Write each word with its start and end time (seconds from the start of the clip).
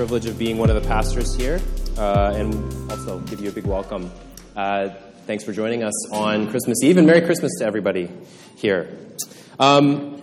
privilege 0.00 0.24
of 0.24 0.38
being 0.38 0.56
one 0.56 0.70
of 0.70 0.82
the 0.82 0.88
pastors 0.88 1.34
here, 1.34 1.60
uh, 1.98 2.32
and 2.34 2.90
also 2.90 3.18
give 3.26 3.38
you 3.38 3.50
a 3.50 3.52
big 3.52 3.66
welcome. 3.66 4.10
Uh, 4.56 4.88
thanks 5.26 5.44
for 5.44 5.52
joining 5.52 5.82
us 5.82 6.10
on 6.10 6.48
Christmas 6.48 6.82
Eve, 6.82 6.96
and 6.96 7.06
Merry 7.06 7.20
Christmas 7.20 7.52
to 7.58 7.66
everybody 7.66 8.10
here. 8.56 8.96
Um, 9.58 10.22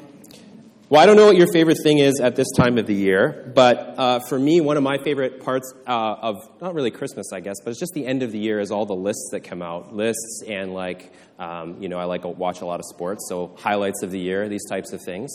well, 0.89 0.99
I 0.99 1.05
don't 1.05 1.15
know 1.15 1.27
what 1.27 1.37
your 1.37 1.53
favorite 1.53 1.77
thing 1.83 1.99
is 1.99 2.19
at 2.19 2.35
this 2.35 2.47
time 2.57 2.79
of 2.79 2.87
the 2.87 2.95
year, 2.95 3.51
but 3.53 3.77
uh, 3.99 4.19
for 4.27 4.39
me, 4.39 4.61
one 4.61 4.77
of 4.77 4.83
my 4.83 4.97
favorite 4.97 5.43
parts 5.43 5.71
uh, 5.85 5.91
of 5.91 6.37
not 6.59 6.73
really 6.73 6.89
Christmas, 6.89 7.27
I 7.31 7.39
guess, 7.39 7.57
but 7.63 7.69
it's 7.69 7.79
just 7.79 7.93
the 7.93 8.07
end 8.07 8.23
of 8.23 8.31
the 8.31 8.39
year 8.39 8.59
is 8.59 8.71
all 8.71 8.87
the 8.87 8.95
lists 8.95 9.29
that 9.31 9.41
come 9.41 9.61
out. 9.61 9.95
Lists 9.95 10.41
and 10.47 10.73
like, 10.73 11.13
um, 11.37 11.83
you 11.83 11.87
know, 11.87 11.99
I 11.99 12.05
like 12.05 12.23
to 12.23 12.29
watch 12.29 12.61
a 12.61 12.65
lot 12.65 12.79
of 12.79 12.85
sports, 12.87 13.27
so 13.29 13.55
highlights 13.59 14.01
of 14.01 14.09
the 14.09 14.19
year, 14.19 14.49
these 14.49 14.67
types 14.67 14.91
of 14.91 15.03
things. 15.03 15.29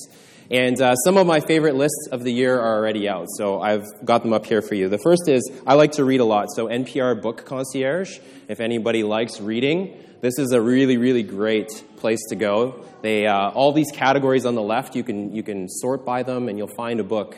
And 0.52 0.78
uh, 0.82 0.96
some 0.96 1.16
of 1.16 1.26
my 1.26 1.40
favorite 1.40 1.76
lists 1.76 2.08
of 2.12 2.24
the 2.24 2.30
year 2.30 2.60
are 2.60 2.76
already 2.76 3.08
out, 3.08 3.28
so 3.38 3.62
I've 3.62 3.86
got 4.04 4.22
them 4.22 4.34
up 4.34 4.44
here 4.44 4.60
for 4.60 4.74
you. 4.74 4.90
The 4.90 4.98
first 4.98 5.26
is 5.26 5.50
I 5.66 5.74
like 5.74 5.92
to 5.92 6.04
read 6.04 6.20
a 6.20 6.26
lot, 6.26 6.48
so 6.54 6.66
NPR 6.66 7.22
Book 7.22 7.46
Concierge. 7.46 8.18
If 8.48 8.60
anybody 8.60 9.02
likes 9.02 9.40
reading, 9.40 9.96
this 10.20 10.38
is 10.38 10.52
a 10.52 10.60
really, 10.60 10.98
really 10.98 11.22
great 11.22 11.70
place 11.96 12.20
to 12.28 12.36
go. 12.36 12.84
They, 13.00 13.26
uh, 13.26 13.48
all 13.48 13.72
these 13.72 13.90
categories 13.92 14.44
on 14.44 14.54
the 14.54 14.60
left, 14.60 14.94
you 14.94 15.02
can, 15.02 15.34
you 15.34 15.42
can 15.42 15.70
sort 15.70 16.04
by 16.04 16.22
them, 16.22 16.50
and 16.50 16.58
you'll 16.58 16.68
find 16.76 17.00
a 17.00 17.04
book 17.04 17.34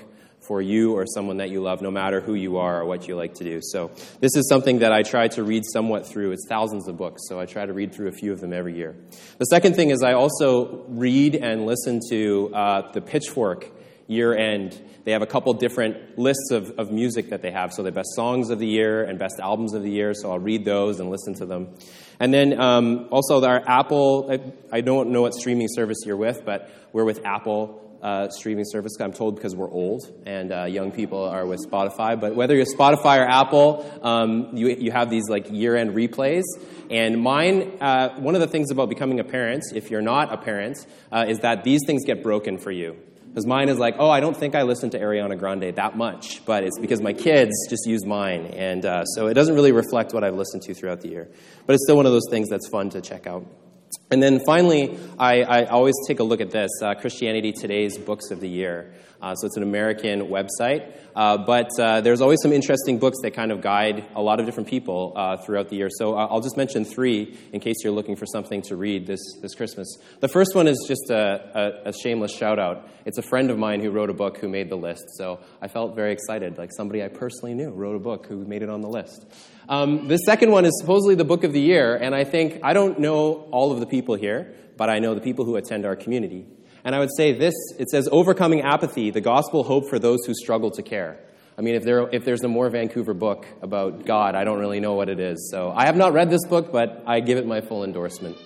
for 0.47 0.61
you 0.61 0.95
or 0.97 1.07
someone 1.07 1.39
that 1.39 1.51
you 1.51 1.61
love, 1.63 1.81
no 1.81 1.91
matter 1.91 2.21
who 2.21 2.35
you 2.35 2.59
are 2.59 2.81
or 2.81 2.85
what 2.85 3.09
you 3.09 3.17
like 3.17 3.35
to 3.35 3.45
do. 3.45 3.61
So, 3.63 3.91
this 4.21 4.37
is 4.37 4.49
something 4.49 4.81
that 4.81 4.93
I 4.93 5.03
try 5.03 5.29
to 5.29 5.43
read 5.43 5.65
somewhat 5.65 6.07
through. 6.07 6.33
It's 6.33 6.47
thousands 6.49 6.89
of 6.89 6.97
books, 6.97 7.23
so 7.29 7.41
I 7.41 7.47
try 7.47 7.67
to 7.67 7.73
read 7.73 7.95
through 7.95 8.09
a 8.09 8.13
few 8.13 8.33
of 8.33 8.41
them 8.41 8.53
every 8.53 8.77
year. 8.77 8.95
The 9.39 9.47
second 9.47 9.75
thing 9.75 9.91
is 9.91 10.03
I 10.03 10.13
also 10.13 10.85
read 10.89 11.35
and 11.35 11.67
listen 11.67 12.01
to 12.11 12.51
uh, 12.55 12.93
the 12.93 13.01
Pitchfork 13.01 13.71
year 14.07 14.37
end. 14.37 14.81
They 15.05 15.13
have 15.13 15.23
a 15.23 15.27
couple 15.27 15.53
different 15.55 16.19
lists 16.19 16.51
of, 16.51 16.79
of 16.79 16.91
music 16.91 17.31
that 17.31 17.43
they 17.43 17.51
have. 17.51 17.73
So, 17.73 17.83
the 17.83 17.93
best 17.93 18.15
songs 18.15 18.51
of 18.51 18.59
the 18.59 18.67
year 18.67 19.05
and 19.05 19.19
best 19.19 19.41
albums 19.41 19.75
of 19.75 19.83
the 19.83 19.91
year. 19.91 20.15
So, 20.15 20.31
I'll 20.31 20.39
read 20.39 20.65
those 20.65 21.01
and 21.01 21.11
listen 21.11 21.35
to 21.37 21.47
them. 21.47 21.75
And 22.21 22.33
then 22.33 22.61
um, 22.61 23.09
also, 23.11 23.43
our 23.45 23.63
Apple, 23.67 24.29
I, 24.31 24.77
I 24.77 24.81
don't 24.83 25.11
know 25.11 25.23
what 25.23 25.35
streaming 25.35 25.69
service 25.69 25.99
you're 26.07 26.17
with, 26.17 26.45
but 26.45 26.71
we're 26.93 27.05
with 27.05 27.25
Apple 27.25 27.94
uh, 28.05 28.29
streaming 28.29 28.67
service. 28.67 28.93
I'm 29.01 29.15
told 29.15 29.35
because 29.37 29.57
we're 29.57 29.71
old 29.71 30.03
and 30.27 30.53
uh, 30.53 30.65
young 30.65 30.93
people 30.93 31.25
are 31.25 31.47
with 31.47 31.67
Spotify. 31.67 32.21
But 32.21 32.37
whether 32.37 32.55
you're 32.55 32.67
Spotify 32.67 33.19
or 33.19 33.27
Apple, 33.27 33.91
um, 34.03 34.51
you, 34.53 34.69
you 34.69 34.93
have 34.93 35.09
these 35.09 35.25
like 35.31 35.51
year-end 35.51 35.95
replays. 35.95 36.43
And 36.91 37.23
mine, 37.23 37.79
uh, 37.81 38.21
one 38.21 38.35
of 38.35 38.43
the 38.43 38.47
things 38.47 38.71
about 38.71 38.91
becoming 38.91 39.21
a 39.21 39.25
parent, 39.25 39.65
if 39.75 39.91
you're 39.91 40.03
not 40.03 40.31
a 40.33 40.37
parent, 40.37 40.87
uh, 41.11 41.25
is 41.27 41.39
that 41.41 41.65
these 41.65 41.81
things 41.87 42.05
get 42.05 42.23
broken 42.23 42.59
for 42.59 42.71
you. 42.71 42.95
Because 43.27 43.47
mine 43.47 43.69
is 43.69 43.79
like, 43.79 43.97
oh, 43.99 44.11
I 44.11 44.21
don't 44.21 44.37
think 44.37 44.55
I 44.55 44.63
listen 44.63 44.91
to 44.91 45.01
Ariana 45.01 45.37
Grande 45.37 45.75
that 45.75 45.97
much, 45.97 46.45
but 46.45 46.63
it's 46.63 46.79
because 46.79 47.01
my 47.01 47.15
kids 47.15 47.53
just 47.69 47.85
use 47.87 48.05
mine. 48.05 48.47
And 48.47 48.85
uh, 48.85 49.05
so 49.07 49.27
it 49.29 49.35
doesn't 49.35 49.55
really 49.55 49.73
reflect 49.73 50.13
what 50.13 50.23
I've 50.23 50.37
listened 50.37 50.63
to 50.65 50.75
throughout 50.75 51.01
the 51.01 51.09
year. 51.09 51.29
But 51.67 51.73
it's 51.73 51.85
still 51.85 51.97
one 51.97 52.07
of 52.07 52.13
those 52.13 52.29
things 52.31 52.51
that's 52.51 52.69
fun 52.69 52.91
to 52.91 53.01
check 53.01 53.27
out. 53.27 53.47
And 54.11 54.23
then 54.23 54.41
finally, 54.45 54.99
I, 55.19 55.43
I, 55.43 55.65
always 55.65 55.95
take 56.07 56.21
a 56.21 56.25
look 56.25 56.41
at 56.41 56.51
this 56.51 56.71
uh, 56.83 56.95
Christianity 56.95 57.53
Today's 57.53 57.97
Books 57.97 58.31
of 58.31 58.41
the 58.41 58.49
Year. 58.49 58.95
Uh, 59.25 59.35
so 59.35 59.47
it's 59.47 59.57
an 59.57 59.63
American 59.63 60.29
website. 60.29 60.95
Uh, 61.17 61.39
but 61.39 61.71
uh, 61.81 62.03
there's 62.03 62.21
always 62.21 62.39
some 62.43 62.53
interesting 62.53 62.99
books 62.99 63.19
that 63.23 63.33
kind 63.33 63.51
of 63.53 63.63
guide 63.63 64.05
a 64.15 64.21
lot 64.21 64.41
of 64.41 64.45
different 64.47 64.69
people 64.69 65.15
uh, 65.17 65.39
throughout 65.39 65.71
the 65.71 65.77
year. 65.77 65.89
So 65.91 66.15
uh, 66.15 66.27
I'll 66.27 66.43
just 66.43 66.59
mention 66.59 66.85
three 66.85 67.39
in 67.53 67.61
case 67.61 67.77
you're 67.83 67.93
looking 67.93 68.17
for 68.17 68.27
something 68.27 68.61
to 68.63 68.77
read 68.77 69.07
this, 69.07 69.21
this 69.41 69.55
Christmas. 69.55 69.97
The 70.21 70.29
first 70.29 70.55
one 70.55 70.67
is 70.67 70.85
just 70.87 71.09
a, 71.09 71.85
a, 71.85 71.89
a 71.89 71.93
shameless 71.93 72.37
shout 72.37 72.59
out. 72.59 72.89
It's 73.07 73.17
a 73.17 73.23
friend 73.23 73.51
of 73.51 73.59
mine 73.59 73.81
who 73.81 73.91
wrote 73.91 74.11
a 74.11 74.15
book 74.15 74.39
who 74.39 74.49
made 74.49 74.69
the 74.69 74.77
list. 74.77 75.05
So 75.17 75.41
I 75.63 75.69
felt 75.69 75.95
very 75.95 76.13
excited. 76.13 76.59
Like 76.59 76.71
somebody 76.77 77.03
I 77.03 77.09
personally 77.09 77.55
knew 77.55 77.71
wrote 77.71 77.97
a 77.97 78.01
book 78.01 78.27
who 78.27 78.45
made 78.45 78.63
it 78.63 78.69
on 78.69 78.81
the 78.83 78.89
list. 78.89 79.25
Um, 79.69 80.09
the 80.09 80.19
second 80.19 80.51
one 80.51 80.67
is 80.67 80.79
supposedly 80.81 81.15
the 81.15 81.25
book 81.25 81.43
of 81.43 81.55
the 81.55 81.61
year, 81.61 81.97
and 81.97 82.15
I 82.15 82.25
think 82.25 82.61
I 82.63 82.75
don't 82.75 82.99
know 82.99 83.49
all 83.51 83.73
of 83.73 83.81
the 83.81 83.87
people 83.87 83.94
here, 84.19 84.55
but 84.77 84.91
I 84.91 84.99
know 84.99 85.15
the 85.15 85.21
people 85.21 85.45
who 85.45 85.57
attend 85.57 85.87
our 85.87 85.97
community. 85.97 86.47
And 86.85 86.95
I 86.95 86.99
would 86.99 87.15
say 87.17 87.33
this 87.33 87.55
it 87.79 87.89
says, 87.89 88.09
Overcoming 88.11 88.63
Apathy, 88.63 89.11
the 89.11 89.21
gospel 89.21 89.65
hope 89.65 89.89
for 89.89 89.99
those 89.99 90.25
who 90.27 90.35
struggle 90.35 90.71
to 90.73 90.83
care. 90.83 91.19
I 91.57 91.63
mean, 91.63 91.77
if, 91.77 91.85
there, 91.85 92.09
if 92.13 92.25
there's 92.25 92.43
a 92.43 92.49
more 92.49 92.69
Vancouver 92.69 93.15
book 93.15 93.47
about 93.63 94.05
God, 94.05 94.35
I 94.35 94.43
don't 94.43 94.59
really 94.59 94.81
know 94.81 94.95
what 94.95 95.09
it 95.09 95.21
is. 95.21 95.49
So 95.51 95.71
I 95.71 95.87
have 95.87 95.97
not 95.97 96.13
read 96.13 96.29
this 96.29 96.45
book, 96.47 96.73
but 96.73 97.05
I 97.07 97.21
give 97.21 97.39
it 97.39 97.47
my 97.47 97.61
full 97.61 97.85
endorsement. 97.85 98.37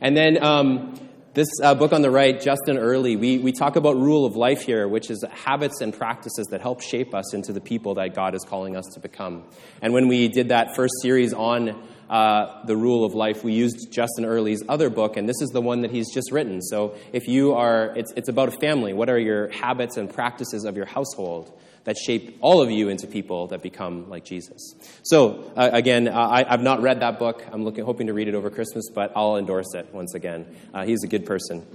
And 0.00 0.16
then 0.16 0.42
um, 0.42 0.94
this 1.34 1.48
uh, 1.62 1.74
book 1.74 1.92
on 1.92 2.02
the 2.02 2.10
right, 2.10 2.40
Justin 2.40 2.78
Earley, 2.78 3.16
we, 3.16 3.38
we 3.38 3.52
talk 3.52 3.76
about 3.76 3.96
rule 3.96 4.24
of 4.24 4.36
life 4.36 4.62
here, 4.62 4.86
which 4.86 5.10
is 5.10 5.24
habits 5.30 5.80
and 5.80 5.92
practices 5.92 6.46
that 6.48 6.60
help 6.60 6.82
shape 6.82 7.14
us 7.14 7.34
into 7.34 7.52
the 7.52 7.60
people 7.60 7.94
that 7.94 8.14
God 8.14 8.34
is 8.34 8.44
calling 8.44 8.76
us 8.76 8.84
to 8.94 9.00
become. 9.00 9.44
And 9.80 9.92
when 9.92 10.06
we 10.06 10.28
did 10.28 10.50
that 10.50 10.76
first 10.76 10.94
series 11.02 11.32
on 11.32 11.82
uh, 12.12 12.62
the 12.66 12.76
rule 12.76 13.06
of 13.06 13.14
life, 13.14 13.42
we 13.42 13.54
used 13.54 13.90
Justin 13.90 14.26
Earley's 14.26 14.62
other 14.68 14.90
book, 14.90 15.16
and 15.16 15.26
this 15.26 15.40
is 15.40 15.48
the 15.48 15.62
one 15.62 15.80
that 15.80 15.90
he's 15.90 16.12
just 16.12 16.30
written. 16.30 16.60
So 16.60 16.94
if 17.10 17.26
you 17.26 17.54
are, 17.54 17.94
it's, 17.96 18.12
it's 18.12 18.28
about 18.28 18.48
a 18.50 18.58
family. 18.58 18.92
What 18.92 19.08
are 19.08 19.18
your 19.18 19.48
habits 19.48 19.96
and 19.96 20.12
practices 20.12 20.64
of 20.64 20.76
your 20.76 20.86
household? 20.86 21.58
that 21.84 21.96
shape 21.96 22.38
all 22.40 22.62
of 22.62 22.70
you 22.70 22.90
into 22.90 23.08
people 23.08 23.48
that 23.48 23.60
become 23.60 24.08
like 24.08 24.24
Jesus. 24.24 24.72
So, 25.02 25.52
uh, 25.56 25.70
again, 25.72 26.06
I, 26.06 26.48
have 26.48 26.62
not 26.62 26.80
read 26.80 27.00
that 27.00 27.18
book. 27.18 27.44
I'm 27.50 27.64
looking, 27.64 27.84
hoping 27.84 28.06
to 28.06 28.12
read 28.12 28.28
it 28.28 28.36
over 28.36 28.50
Christmas, 28.50 28.84
but 28.94 29.10
I'll 29.16 29.36
endorse 29.36 29.74
it 29.74 29.92
once 29.92 30.14
again. 30.14 30.46
Uh, 30.72 30.84
he's 30.84 31.02
a 31.02 31.08
good 31.08 31.26
person. 31.26 31.66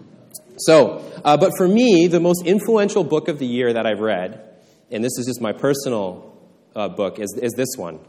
So, 0.60 1.04
uh, 1.26 1.36
but 1.36 1.52
for 1.58 1.68
me, 1.68 2.08
the 2.08 2.22
most 2.22 2.46
influential 2.46 3.04
book 3.04 3.28
of 3.28 3.38
the 3.38 3.46
year 3.46 3.74
that 3.74 3.86
I've 3.86 4.00
read, 4.00 4.42
and 4.90 5.04
this 5.04 5.18
is 5.18 5.26
just 5.26 5.42
my 5.42 5.52
personal 5.52 6.40
uh, 6.74 6.88
book, 6.88 7.20
is, 7.20 7.38
is 7.42 7.52
this 7.58 7.76
one. 7.76 8.00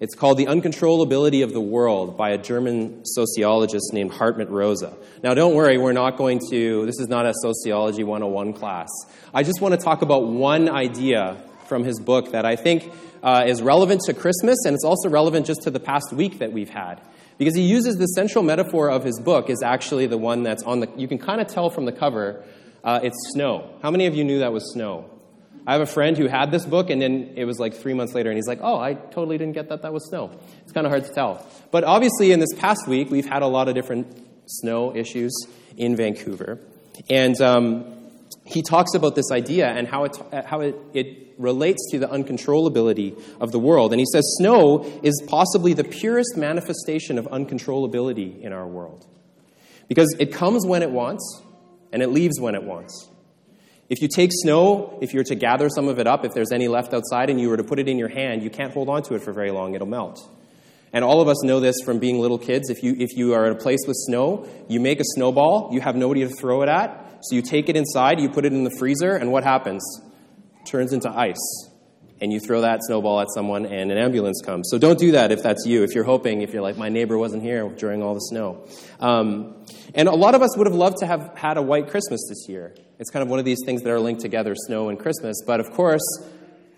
It's 0.00 0.14
called 0.14 0.38
The 0.38 0.46
Uncontrollability 0.46 1.44
of 1.44 1.52
the 1.52 1.60
World 1.60 2.16
by 2.16 2.30
a 2.30 2.38
German 2.38 3.04
sociologist 3.04 3.92
named 3.92 4.10
Hartmut 4.10 4.48
Rosa. 4.48 4.96
Now, 5.22 5.34
don't 5.34 5.54
worry, 5.54 5.76
we're 5.76 5.92
not 5.92 6.16
going 6.16 6.40
to, 6.50 6.86
this 6.86 6.98
is 6.98 7.08
not 7.08 7.26
a 7.26 7.34
Sociology 7.42 8.02
101 8.02 8.54
class. 8.54 8.88
I 9.34 9.42
just 9.42 9.60
want 9.60 9.74
to 9.74 9.80
talk 9.80 10.00
about 10.00 10.26
one 10.26 10.70
idea 10.70 11.44
from 11.66 11.84
his 11.84 12.00
book 12.00 12.32
that 12.32 12.46
I 12.46 12.56
think 12.56 12.90
uh, 13.22 13.44
is 13.46 13.60
relevant 13.60 14.00
to 14.06 14.14
Christmas, 14.14 14.56
and 14.64 14.72
it's 14.72 14.86
also 14.86 15.10
relevant 15.10 15.44
just 15.44 15.64
to 15.64 15.70
the 15.70 15.80
past 15.80 16.14
week 16.14 16.38
that 16.38 16.50
we've 16.50 16.70
had. 16.70 17.02
Because 17.36 17.54
he 17.54 17.64
uses 17.64 17.96
the 17.96 18.06
central 18.06 18.42
metaphor 18.42 18.90
of 18.90 19.04
his 19.04 19.20
book 19.20 19.50
is 19.50 19.62
actually 19.62 20.06
the 20.06 20.16
one 20.16 20.44
that's 20.44 20.62
on 20.62 20.80
the, 20.80 20.88
you 20.96 21.08
can 21.08 21.18
kind 21.18 21.42
of 21.42 21.48
tell 21.48 21.68
from 21.68 21.84
the 21.84 21.92
cover, 21.92 22.42
uh, 22.82 23.00
it's 23.02 23.18
snow. 23.34 23.76
How 23.82 23.90
many 23.90 24.06
of 24.06 24.14
you 24.14 24.24
knew 24.24 24.38
that 24.38 24.52
was 24.54 24.72
snow? 24.72 25.10
I 25.66 25.72
have 25.72 25.82
a 25.82 25.86
friend 25.86 26.16
who 26.16 26.26
had 26.26 26.50
this 26.50 26.64
book, 26.64 26.90
and 26.90 27.00
then 27.00 27.32
it 27.36 27.44
was 27.44 27.58
like 27.58 27.74
three 27.74 27.94
months 27.94 28.14
later, 28.14 28.30
and 28.30 28.36
he's 28.36 28.48
like, 28.48 28.60
oh, 28.62 28.78
I 28.78 28.94
totally 28.94 29.38
didn't 29.38 29.54
get 29.54 29.68
that 29.68 29.82
that 29.82 29.92
was 29.92 30.08
snow. 30.08 30.30
It's 30.62 30.72
kind 30.72 30.86
of 30.86 30.90
hard 30.90 31.04
to 31.04 31.12
tell. 31.12 31.46
But 31.70 31.84
obviously, 31.84 32.32
in 32.32 32.40
this 32.40 32.52
past 32.56 32.88
week, 32.88 33.10
we've 33.10 33.28
had 33.28 33.42
a 33.42 33.46
lot 33.46 33.68
of 33.68 33.74
different 33.74 34.26
snow 34.46 34.94
issues 34.94 35.32
in 35.76 35.96
Vancouver. 35.96 36.58
And 37.08 37.40
um, 37.40 38.00
he 38.44 38.62
talks 38.62 38.94
about 38.94 39.14
this 39.14 39.30
idea 39.30 39.68
and 39.68 39.86
how, 39.86 40.04
it, 40.04 40.16
how 40.44 40.60
it, 40.60 40.76
it 40.92 41.34
relates 41.38 41.90
to 41.92 41.98
the 41.98 42.06
uncontrollability 42.06 43.20
of 43.40 43.52
the 43.52 43.58
world. 43.58 43.92
And 43.92 44.00
he 44.00 44.06
says 44.12 44.24
snow 44.38 44.84
is 45.02 45.22
possibly 45.26 45.72
the 45.72 45.84
purest 45.84 46.36
manifestation 46.36 47.18
of 47.18 47.26
uncontrollability 47.26 48.40
in 48.40 48.52
our 48.52 48.66
world. 48.66 49.06
Because 49.88 50.14
it 50.18 50.32
comes 50.32 50.66
when 50.66 50.82
it 50.82 50.90
wants, 50.90 51.42
and 51.92 52.02
it 52.02 52.08
leaves 52.08 52.38
when 52.38 52.54
it 52.54 52.62
wants. 52.62 53.08
If 53.90 54.00
you 54.00 54.08
take 54.08 54.30
snow, 54.32 54.96
if 55.02 55.12
you 55.12 55.18
were 55.18 55.24
to 55.24 55.34
gather 55.34 55.68
some 55.68 55.88
of 55.88 55.98
it 55.98 56.06
up, 56.06 56.24
if 56.24 56.32
there's 56.32 56.52
any 56.52 56.68
left 56.68 56.94
outside, 56.94 57.28
and 57.28 57.40
you 57.40 57.48
were 57.48 57.56
to 57.56 57.64
put 57.64 57.80
it 57.80 57.88
in 57.88 57.98
your 57.98 58.08
hand, 58.08 58.44
you 58.44 58.48
can't 58.48 58.72
hold 58.72 58.88
on 58.88 59.02
to 59.02 59.14
it 59.14 59.22
for 59.22 59.32
very 59.32 59.50
long, 59.50 59.74
it'll 59.74 59.88
melt. 59.88 60.20
And 60.92 61.04
all 61.04 61.20
of 61.20 61.26
us 61.26 61.42
know 61.42 61.58
this 61.58 61.74
from 61.84 61.98
being 61.98 62.20
little 62.20 62.38
kids. 62.38 62.70
If 62.70 62.84
you, 62.84 62.94
if 62.98 63.16
you 63.16 63.34
are 63.34 63.46
at 63.46 63.52
a 63.52 63.56
place 63.56 63.80
with 63.88 63.96
snow, 63.96 64.46
you 64.68 64.78
make 64.78 65.00
a 65.00 65.04
snowball, 65.04 65.70
you 65.72 65.80
have 65.80 65.96
nobody 65.96 66.20
to 66.20 66.28
throw 66.28 66.62
it 66.62 66.68
at, 66.68 67.18
so 67.22 67.34
you 67.34 67.42
take 67.42 67.68
it 67.68 67.76
inside, 67.76 68.20
you 68.20 68.28
put 68.28 68.44
it 68.44 68.52
in 68.52 68.62
the 68.62 68.74
freezer, 68.78 69.16
and 69.16 69.32
what 69.32 69.42
happens? 69.42 69.82
Turns 70.64 70.92
into 70.92 71.10
ice. 71.10 71.69
And 72.20 72.32
you 72.32 72.38
throw 72.38 72.60
that 72.60 72.80
snowball 72.82 73.20
at 73.20 73.28
someone, 73.34 73.64
and 73.64 73.90
an 73.90 73.96
ambulance 73.96 74.42
comes. 74.44 74.68
So 74.70 74.76
don't 74.76 74.98
do 74.98 75.12
that 75.12 75.32
if 75.32 75.42
that's 75.42 75.64
you, 75.64 75.84
if 75.84 75.94
you're 75.94 76.04
hoping, 76.04 76.42
if 76.42 76.52
you're 76.52 76.62
like, 76.62 76.76
my 76.76 76.90
neighbor 76.90 77.16
wasn't 77.16 77.42
here 77.42 77.66
during 77.70 78.02
all 78.02 78.12
the 78.12 78.20
snow. 78.20 78.66
Um, 79.00 79.64
and 79.94 80.06
a 80.06 80.14
lot 80.14 80.34
of 80.34 80.42
us 80.42 80.56
would 80.58 80.66
have 80.66 80.76
loved 80.76 80.98
to 80.98 81.06
have 81.06 81.32
had 81.34 81.56
a 81.56 81.62
white 81.62 81.88
Christmas 81.88 82.20
this 82.28 82.46
year. 82.46 82.74
It's 82.98 83.10
kind 83.10 83.22
of 83.22 83.30
one 83.30 83.38
of 83.38 83.46
these 83.46 83.60
things 83.64 83.82
that 83.82 83.90
are 83.90 84.00
linked 84.00 84.20
together, 84.20 84.54
snow 84.54 84.90
and 84.90 84.98
Christmas. 84.98 85.42
But 85.46 85.60
of 85.60 85.70
course, 85.70 86.02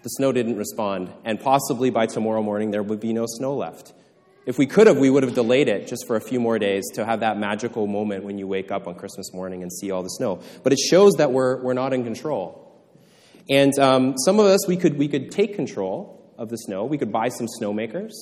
the 0.03 0.09
snow 0.09 0.31
didn't 0.31 0.57
respond, 0.57 1.13
and 1.25 1.41
possibly 1.41 1.91
by 1.91 2.07
tomorrow 2.07 2.43
morning 2.43 2.71
there 2.71 2.83
would 2.83 3.01
be 3.01 3.13
no 3.13 3.27
snow 3.27 3.57
left. 3.57 3.93
If 4.47 4.59
we 4.59 4.67
could 4.67 4.89
have, 4.89 4.99
we 4.99 5.09
would 5.09 5.23
have 5.23 5.35
delayed 5.35 5.69
it 5.69 5.87
just 5.87 6.07
for 6.07 6.17
a 6.17 6.21
few 6.21 6.41
more 6.41 6.59
days 6.59 6.85
to 6.95 7.05
have 7.05 7.21
that 7.21 7.39
magical 7.39 7.87
moment 7.87 8.25
when 8.25 8.39
you 8.39 8.49
wake 8.49 8.73
up 8.73 8.89
on 8.89 8.97
Christmas 8.97 9.33
morning 9.33 9.63
and 9.63 9.73
see 9.73 9.93
all 9.93 10.03
the 10.03 10.09
snow. 10.09 10.41
But 10.65 10.73
it 10.73 10.81
shows 10.81 11.13
that 11.19 11.31
we're, 11.31 11.63
we're 11.63 11.75
not 11.75 11.93
in 11.93 12.03
control. 12.03 12.62
And 13.51 13.77
um, 13.79 14.15
some 14.19 14.39
of 14.39 14.47
us, 14.47 14.67
we 14.67 14.77
could, 14.77 14.99
we 14.99 15.09
could 15.09 15.31
take 15.31 15.55
control 15.55 16.35
of 16.39 16.49
the 16.49 16.57
snow. 16.57 16.85
We 16.85 16.99
could 16.99 17.13
buy 17.13 17.29
some 17.29 17.47
snowmakers. 17.61 18.13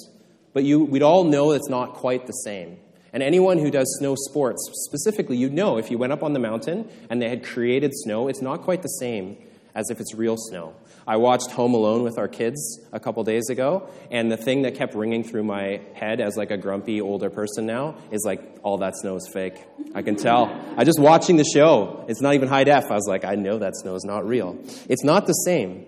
But 0.52 0.64
you, 0.64 0.84
we'd 0.84 1.02
all 1.02 1.25
know 1.25 1.52
it's 1.52 1.69
not 1.69 1.94
quite 1.94 2.26
the 2.26 2.32
same. 2.32 2.78
And 3.12 3.22
anyone 3.22 3.58
who 3.58 3.70
does 3.70 3.87
snow 3.99 4.14
sports 4.17 4.69
specifically, 4.87 5.37
you'd 5.37 5.52
know 5.52 5.78
if 5.78 5.90
you 5.90 5.99
went 5.99 6.12
up 6.12 6.22
on 6.22 6.32
the 6.32 6.38
mountain 6.38 6.88
and 7.08 7.20
they 7.20 7.28
had 7.28 7.44
created 7.44 7.93
snow, 7.94 8.28
it's 8.28 8.40
not 8.40 8.62
quite 8.62 8.82
the 8.82 8.88
same 8.88 9.37
as 9.75 9.90
if 9.90 10.00
it's 10.00 10.14
real 10.14 10.37
snow. 10.37 10.75
I 11.06 11.17
watched 11.17 11.50
Home 11.52 11.75
Alone 11.75 12.02
with 12.02 12.19
our 12.19 12.28
kids 12.28 12.81
a 12.93 13.00
couple 13.00 13.25
days 13.25 13.49
ago, 13.50 13.88
and 14.11 14.31
the 14.31 14.37
thing 14.37 14.62
that 14.62 14.75
kept 14.75 14.94
ringing 14.94 15.25
through 15.25 15.44
my 15.44 15.81
head 15.94 16.20
as 16.20 16.37
like 16.37 16.50
a 16.50 16.56
grumpy 16.56 17.00
older 17.00 17.31
person 17.31 17.67
now 17.67 17.96
is 18.11 18.22
like, 18.25 18.58
all 18.62 18.78
that 18.78 18.94
snow 18.96 19.17
is 19.17 19.28
fake. 19.32 19.56
I 19.94 20.02
can 20.02 20.17
tell. 20.17 20.46
I 20.76 20.84
just 20.84 20.99
watching 20.99 21.37
the 21.37 21.44
show. 21.44 22.05
It's 22.08 22.20
not 22.20 22.34
even 22.34 22.49
high 22.49 22.64
def. 22.64 22.90
I 22.90 22.94
was 22.94 23.06
like, 23.08 23.25
I 23.25 23.34
know 23.34 23.58
that 23.58 23.76
snow 23.76 23.94
is 23.94 24.05
not 24.05 24.26
real. 24.26 24.58
It's 24.88 25.05
not 25.05 25.26
the 25.26 25.32
same. 25.32 25.87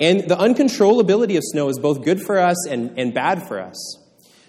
And 0.00 0.20
the 0.28 0.36
uncontrollability 0.36 1.36
of 1.36 1.42
snow 1.44 1.68
is 1.68 1.78
both 1.78 2.04
good 2.04 2.20
for 2.20 2.38
us 2.38 2.66
and, 2.66 2.98
and 2.98 3.14
bad 3.14 3.46
for 3.46 3.60
us. 3.60 3.98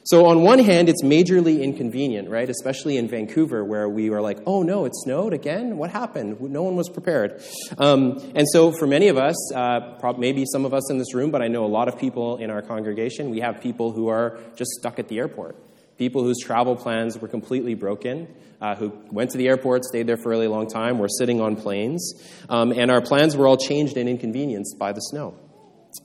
So, 0.05 0.27
on 0.27 0.43
one 0.43 0.59
hand, 0.59 0.87
it's 0.87 1.01
majorly 1.01 1.63
inconvenient, 1.63 2.29
right? 2.29 2.47
Especially 2.47 2.97
in 2.97 3.07
Vancouver, 3.07 3.65
where 3.65 3.89
we 3.89 4.11
were 4.11 4.21
like, 4.21 4.37
oh 4.45 4.61
no, 4.61 4.85
it 4.85 4.91
snowed 4.93 5.33
again? 5.33 5.77
What 5.77 5.89
happened? 5.89 6.39
No 6.39 6.61
one 6.61 6.75
was 6.75 6.89
prepared. 6.89 7.41
Um, 7.79 8.19
and 8.35 8.47
so, 8.47 8.71
for 8.71 8.85
many 8.85 9.07
of 9.07 9.17
us, 9.17 9.51
uh, 9.51 10.13
maybe 10.19 10.45
some 10.45 10.63
of 10.63 10.75
us 10.75 10.91
in 10.91 10.99
this 10.99 11.15
room, 11.15 11.31
but 11.31 11.41
I 11.41 11.47
know 11.47 11.65
a 11.65 11.67
lot 11.67 11.87
of 11.87 11.97
people 11.97 12.37
in 12.37 12.51
our 12.51 12.61
congregation, 12.61 13.31
we 13.31 13.39
have 13.39 13.61
people 13.61 13.93
who 13.93 14.07
are 14.09 14.37
just 14.55 14.69
stuck 14.79 14.99
at 14.99 15.07
the 15.07 15.17
airport. 15.17 15.55
People 15.97 16.21
whose 16.21 16.37
travel 16.39 16.75
plans 16.75 17.17
were 17.17 17.27
completely 17.27 17.73
broken, 17.73 18.27
uh, 18.61 18.75
who 18.75 18.89
went 19.09 19.31
to 19.31 19.39
the 19.39 19.47
airport, 19.47 19.85
stayed 19.85 20.05
there 20.05 20.17
for 20.17 20.29
a 20.29 20.35
really 20.35 20.47
long 20.47 20.67
time, 20.67 20.99
were 20.99 21.09
sitting 21.09 21.41
on 21.41 21.55
planes, 21.55 22.13
um, 22.47 22.71
and 22.71 22.91
our 22.91 23.01
plans 23.01 23.35
were 23.35 23.47
all 23.47 23.57
changed 23.57 23.97
and 23.97 24.07
inconvenienced 24.07 24.77
by 24.77 24.91
the 24.91 24.99
snow. 24.99 25.33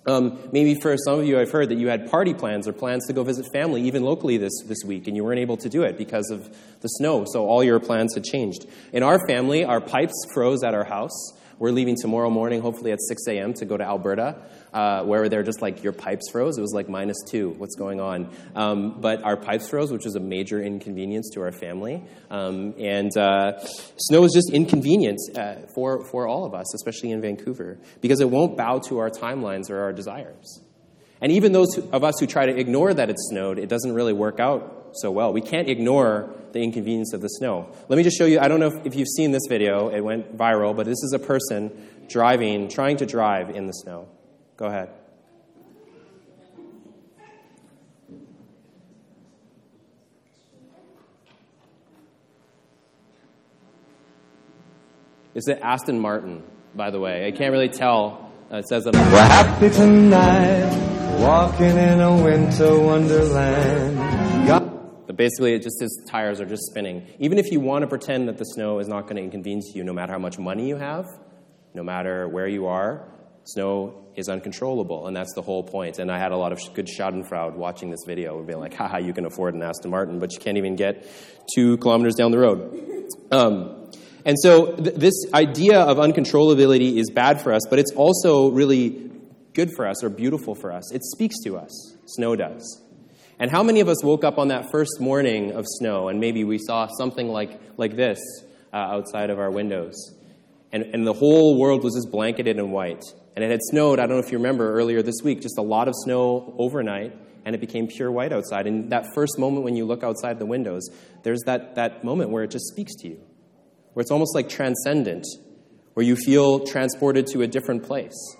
Um, 0.06 0.38
maybe 0.52 0.78
for 0.80 0.96
some 0.96 1.20
of 1.20 1.26
you, 1.26 1.38
I've 1.38 1.50
heard 1.50 1.68
that 1.68 1.78
you 1.78 1.88
had 1.88 2.10
party 2.10 2.34
plans 2.34 2.66
or 2.66 2.72
plans 2.72 3.06
to 3.06 3.12
go 3.12 3.22
visit 3.22 3.46
family, 3.52 3.82
even 3.82 4.02
locally 4.02 4.36
this, 4.36 4.52
this 4.66 4.78
week, 4.84 5.06
and 5.06 5.16
you 5.16 5.24
weren't 5.24 5.40
able 5.40 5.56
to 5.58 5.68
do 5.68 5.82
it 5.82 5.98
because 5.98 6.30
of 6.30 6.48
the 6.80 6.88
snow, 6.88 7.24
so 7.26 7.46
all 7.46 7.62
your 7.62 7.80
plans 7.80 8.14
had 8.14 8.24
changed. 8.24 8.66
In 8.92 9.02
our 9.02 9.24
family, 9.26 9.64
our 9.64 9.80
pipes 9.80 10.14
froze 10.34 10.62
at 10.62 10.74
our 10.74 10.84
house. 10.84 11.32
We're 11.60 11.72
leaving 11.72 11.94
tomorrow 12.00 12.30
morning, 12.30 12.62
hopefully 12.62 12.90
at 12.90 13.02
6 13.02 13.26
a.m., 13.28 13.52
to 13.52 13.66
go 13.66 13.76
to 13.76 13.84
Alberta, 13.84 14.36
uh, 14.72 15.04
where 15.04 15.28
they're 15.28 15.42
just 15.42 15.60
like, 15.60 15.82
your 15.82 15.92
pipes 15.92 16.30
froze. 16.32 16.56
It 16.56 16.62
was 16.62 16.72
like 16.72 16.88
minus 16.88 17.18
two. 17.28 17.50
What's 17.50 17.76
going 17.76 18.00
on? 18.00 18.30
Um, 18.56 18.98
but 18.98 19.22
our 19.24 19.36
pipes 19.36 19.68
froze, 19.68 19.92
which 19.92 20.06
was 20.06 20.16
a 20.16 20.20
major 20.20 20.62
inconvenience 20.62 21.28
to 21.34 21.42
our 21.42 21.52
family. 21.52 22.02
Um, 22.30 22.72
and 22.78 23.14
uh, 23.14 23.62
snow 23.98 24.24
is 24.24 24.32
just 24.32 24.50
inconvenient 24.50 25.18
uh, 25.36 25.56
for, 25.74 26.02
for 26.06 26.26
all 26.26 26.46
of 26.46 26.54
us, 26.54 26.74
especially 26.74 27.10
in 27.10 27.20
Vancouver, 27.20 27.78
because 28.00 28.22
it 28.22 28.30
won't 28.30 28.56
bow 28.56 28.78
to 28.88 28.96
our 28.96 29.10
timelines 29.10 29.68
or 29.68 29.80
our 29.80 29.92
desires. 29.92 30.62
And 31.20 31.30
even 31.30 31.52
those 31.52 31.76
of 31.92 32.02
us 32.02 32.14
who 32.18 32.26
try 32.26 32.46
to 32.46 32.58
ignore 32.58 32.94
that 32.94 33.10
it 33.10 33.16
snowed, 33.18 33.58
it 33.58 33.68
doesn't 33.68 33.92
really 33.92 34.14
work 34.14 34.40
out 34.40 34.92
so 34.94 35.10
well. 35.10 35.34
We 35.34 35.42
can't 35.42 35.68
ignore 35.68 36.34
the 36.52 36.60
inconvenience 36.60 37.12
of 37.12 37.20
the 37.20 37.28
snow. 37.28 37.72
Let 37.88 37.96
me 37.96 38.02
just 38.02 38.18
show 38.18 38.26
you. 38.26 38.40
I 38.40 38.48
don't 38.48 38.60
know 38.60 38.68
if, 38.68 38.86
if 38.86 38.94
you've 38.94 39.08
seen 39.08 39.32
this 39.32 39.46
video, 39.48 39.88
it 39.88 40.00
went 40.00 40.36
viral, 40.36 40.74
but 40.76 40.86
this 40.86 41.02
is 41.02 41.12
a 41.14 41.18
person 41.18 41.70
driving, 42.08 42.68
trying 42.68 42.96
to 42.98 43.06
drive 43.06 43.50
in 43.50 43.66
the 43.66 43.72
snow. 43.72 44.08
Go 44.56 44.66
ahead. 44.66 44.90
It's 55.32 55.46
an 55.46 55.60
Aston 55.62 56.00
Martin, 56.00 56.42
by 56.74 56.90
the 56.90 56.98
way. 56.98 57.26
I 57.26 57.30
can't 57.30 57.52
really 57.52 57.68
tell. 57.68 58.32
Uh, 58.52 58.56
it 58.56 58.68
says 58.68 58.82
that. 58.84 58.94
We're 58.94 59.00
happy 59.00 59.70
tonight, 59.70 61.20
walking 61.20 61.76
in 61.78 62.00
a 62.00 62.22
winter 62.22 62.78
wonderland. 62.80 63.99
Basically, 65.20 65.52
it 65.52 65.60
just 65.60 65.78
his 65.78 66.02
tires 66.08 66.40
are 66.40 66.46
just 66.46 66.62
spinning. 66.70 67.06
Even 67.18 67.36
if 67.36 67.52
you 67.52 67.60
want 67.60 67.82
to 67.82 67.86
pretend 67.86 68.26
that 68.28 68.38
the 68.38 68.44
snow 68.46 68.78
is 68.78 68.88
not 68.88 69.02
going 69.02 69.16
to 69.16 69.22
inconvenience 69.22 69.72
you, 69.74 69.84
no 69.84 69.92
matter 69.92 70.14
how 70.14 70.18
much 70.18 70.38
money 70.38 70.66
you 70.66 70.76
have, 70.76 71.04
no 71.74 71.82
matter 71.82 72.26
where 72.26 72.48
you 72.48 72.68
are, 72.68 73.06
snow 73.44 74.02
is 74.16 74.30
uncontrollable, 74.30 75.08
and 75.08 75.14
that's 75.14 75.34
the 75.34 75.42
whole 75.42 75.62
point. 75.62 75.98
And 75.98 76.10
I 76.10 76.18
had 76.18 76.32
a 76.32 76.38
lot 76.38 76.52
of 76.52 76.60
good 76.72 76.86
Schadenfreude 76.86 77.54
watching 77.54 77.90
this 77.90 78.00
video, 78.06 78.38
and 78.38 78.46
being 78.46 78.60
like, 78.60 78.72
haha, 78.72 78.96
you 78.96 79.12
can 79.12 79.26
afford 79.26 79.52
an 79.52 79.62
Aston 79.62 79.90
Martin, 79.90 80.20
but 80.20 80.32
you 80.32 80.38
can't 80.38 80.56
even 80.56 80.74
get 80.74 81.06
two 81.54 81.76
kilometers 81.76 82.14
down 82.14 82.30
the 82.30 82.38
road. 82.38 83.10
Um, 83.30 83.90
and 84.24 84.38
so 84.40 84.74
th- 84.74 84.96
this 84.96 85.26
idea 85.34 85.80
of 85.80 85.98
uncontrollability 85.98 86.96
is 86.96 87.10
bad 87.10 87.42
for 87.42 87.52
us, 87.52 87.66
but 87.68 87.78
it's 87.78 87.92
also 87.92 88.48
really 88.52 89.10
good 89.52 89.68
for 89.76 89.86
us 89.86 90.02
or 90.02 90.08
beautiful 90.08 90.54
for 90.54 90.72
us. 90.72 90.90
It 90.94 91.04
speaks 91.04 91.34
to 91.44 91.58
us. 91.58 91.94
Snow 92.06 92.36
does. 92.36 92.86
And 93.40 93.50
how 93.50 93.62
many 93.62 93.80
of 93.80 93.88
us 93.88 94.04
woke 94.04 94.22
up 94.22 94.36
on 94.36 94.48
that 94.48 94.70
first 94.70 95.00
morning 95.00 95.52
of 95.52 95.64
snow 95.66 96.08
and 96.08 96.20
maybe 96.20 96.44
we 96.44 96.58
saw 96.58 96.88
something 96.98 97.26
like, 97.26 97.58
like 97.78 97.96
this 97.96 98.20
uh, 98.70 98.76
outside 98.76 99.30
of 99.30 99.38
our 99.38 99.50
windows? 99.50 100.14
And, 100.72 100.82
and 100.92 101.06
the 101.06 101.14
whole 101.14 101.58
world 101.58 101.82
was 101.82 101.94
just 101.94 102.12
blanketed 102.12 102.58
in 102.58 102.70
white. 102.70 103.02
And 103.34 103.42
it 103.42 103.50
had 103.50 103.60
snowed, 103.62 103.98
I 103.98 104.02
don't 104.02 104.18
know 104.18 104.22
if 104.22 104.30
you 104.30 104.36
remember 104.36 104.74
earlier 104.74 105.00
this 105.00 105.22
week, 105.24 105.40
just 105.40 105.56
a 105.56 105.62
lot 105.62 105.88
of 105.88 105.94
snow 106.04 106.54
overnight, 106.58 107.16
and 107.46 107.54
it 107.54 107.62
became 107.62 107.86
pure 107.86 108.12
white 108.12 108.30
outside. 108.30 108.66
And 108.66 108.90
that 108.92 109.06
first 109.14 109.38
moment 109.38 109.64
when 109.64 109.74
you 109.74 109.86
look 109.86 110.04
outside 110.04 110.38
the 110.38 110.44
windows, 110.44 110.90
there's 111.22 111.40
that, 111.46 111.76
that 111.76 112.04
moment 112.04 112.30
where 112.30 112.44
it 112.44 112.50
just 112.50 112.66
speaks 112.66 112.94
to 112.96 113.08
you, 113.08 113.20
where 113.94 114.02
it's 114.02 114.10
almost 114.10 114.34
like 114.34 114.50
transcendent, 114.50 115.24
where 115.94 116.04
you 116.04 116.14
feel 116.14 116.66
transported 116.66 117.26
to 117.28 117.40
a 117.40 117.46
different 117.46 117.84
place 117.84 118.36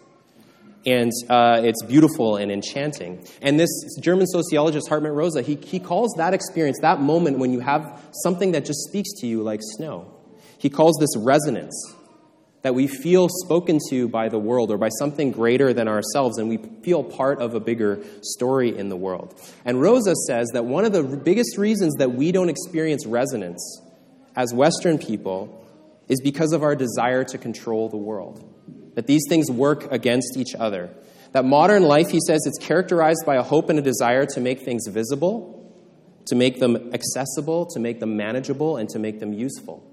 and 0.87 1.13
uh, 1.29 1.61
it's 1.63 1.83
beautiful 1.85 2.37
and 2.37 2.51
enchanting. 2.51 3.27
And 3.43 3.61
this 3.61 3.71
German 4.01 4.27
sociologist, 4.27 4.89
Hartmut 4.89 5.15
Rosa, 5.15 5.43
he, 5.43 5.57
he 5.57 5.79
calls 5.79 6.15
that 6.17 6.33
experience, 6.33 6.79
that 6.81 7.01
moment 7.01 7.39
when 7.39 7.53
you 7.53 7.61
have 7.61 8.03
something 8.23 8.53
that 8.53 8.65
just 8.65 8.81
speaks 8.89 9.11
to 9.21 9.27
you 9.27 9.43
like 9.43 9.61
snow, 9.63 10.11
he 10.59 10.71
calls 10.71 10.97
this 10.99 11.17
resonance. 11.17 11.97
That 12.63 12.75
we 12.75 12.89
feel 12.89 13.29
spoken 13.31 13.79
to 13.89 14.07
by 14.07 14.29
the 14.29 14.39
world 14.39 14.71
or 14.71 14.77
by 14.77 14.91
something 14.91 15.33
greater 15.33 15.73
than 15.73 15.89
ourselves, 15.89 16.37
and 16.37 16.47
we 16.47 16.59
feel 16.83 17.03
part 17.03 17.41
of 17.41 17.55
a 17.55 17.61
bigger 17.61 18.05
story 18.21 18.77
in 18.77 18.91
the 18.91 18.97
world. 18.97 19.35
And 19.65 19.81
Rosa 19.81 20.15
says 20.27 20.49
that 20.53 20.67
one 20.67 20.85
of 20.85 20.93
the 20.93 21.03
biggest 21.03 21.57
reasons 21.57 21.95
that 21.95 22.13
we 22.13 22.33
don't 22.33 22.51
experience 22.51 23.07
resonance 23.07 23.81
as 24.37 24.53
Western 24.53 24.99
people 24.99 25.57
is 26.09 26.21
because 26.21 26.53
of 26.53 26.63
our 26.63 26.77
desire 26.77 27.25
to 27.25 27.39
control 27.39 27.89
the 27.89 27.97
world 27.97 28.45
that 28.95 29.07
these 29.07 29.23
things 29.29 29.51
work 29.51 29.91
against 29.93 30.37
each 30.37 30.55
other. 30.55 30.91
That 31.33 31.45
modern 31.45 31.85
life, 31.85 32.09
he 32.11 32.19
says, 32.27 32.45
it's 32.47 32.59
characterized 32.59 33.25
by 33.25 33.37
a 33.37 33.43
hope 33.43 33.71
and 33.71 33.79
a 33.79 33.83
desire 33.83 34.27
to 34.27 34.41
make 34.41 34.61
things 34.61 34.87
visible, 34.89 35.57
to 36.27 36.35
make 36.35 36.59
them 36.59 36.91
accessible, 36.93 37.67
to 37.67 37.79
make 37.81 38.01
them 38.01 38.17
manageable, 38.17 38.77
and 38.77 38.89
to 38.91 38.99
make 38.99 39.21
them 39.21 39.33
useful. 39.33 39.87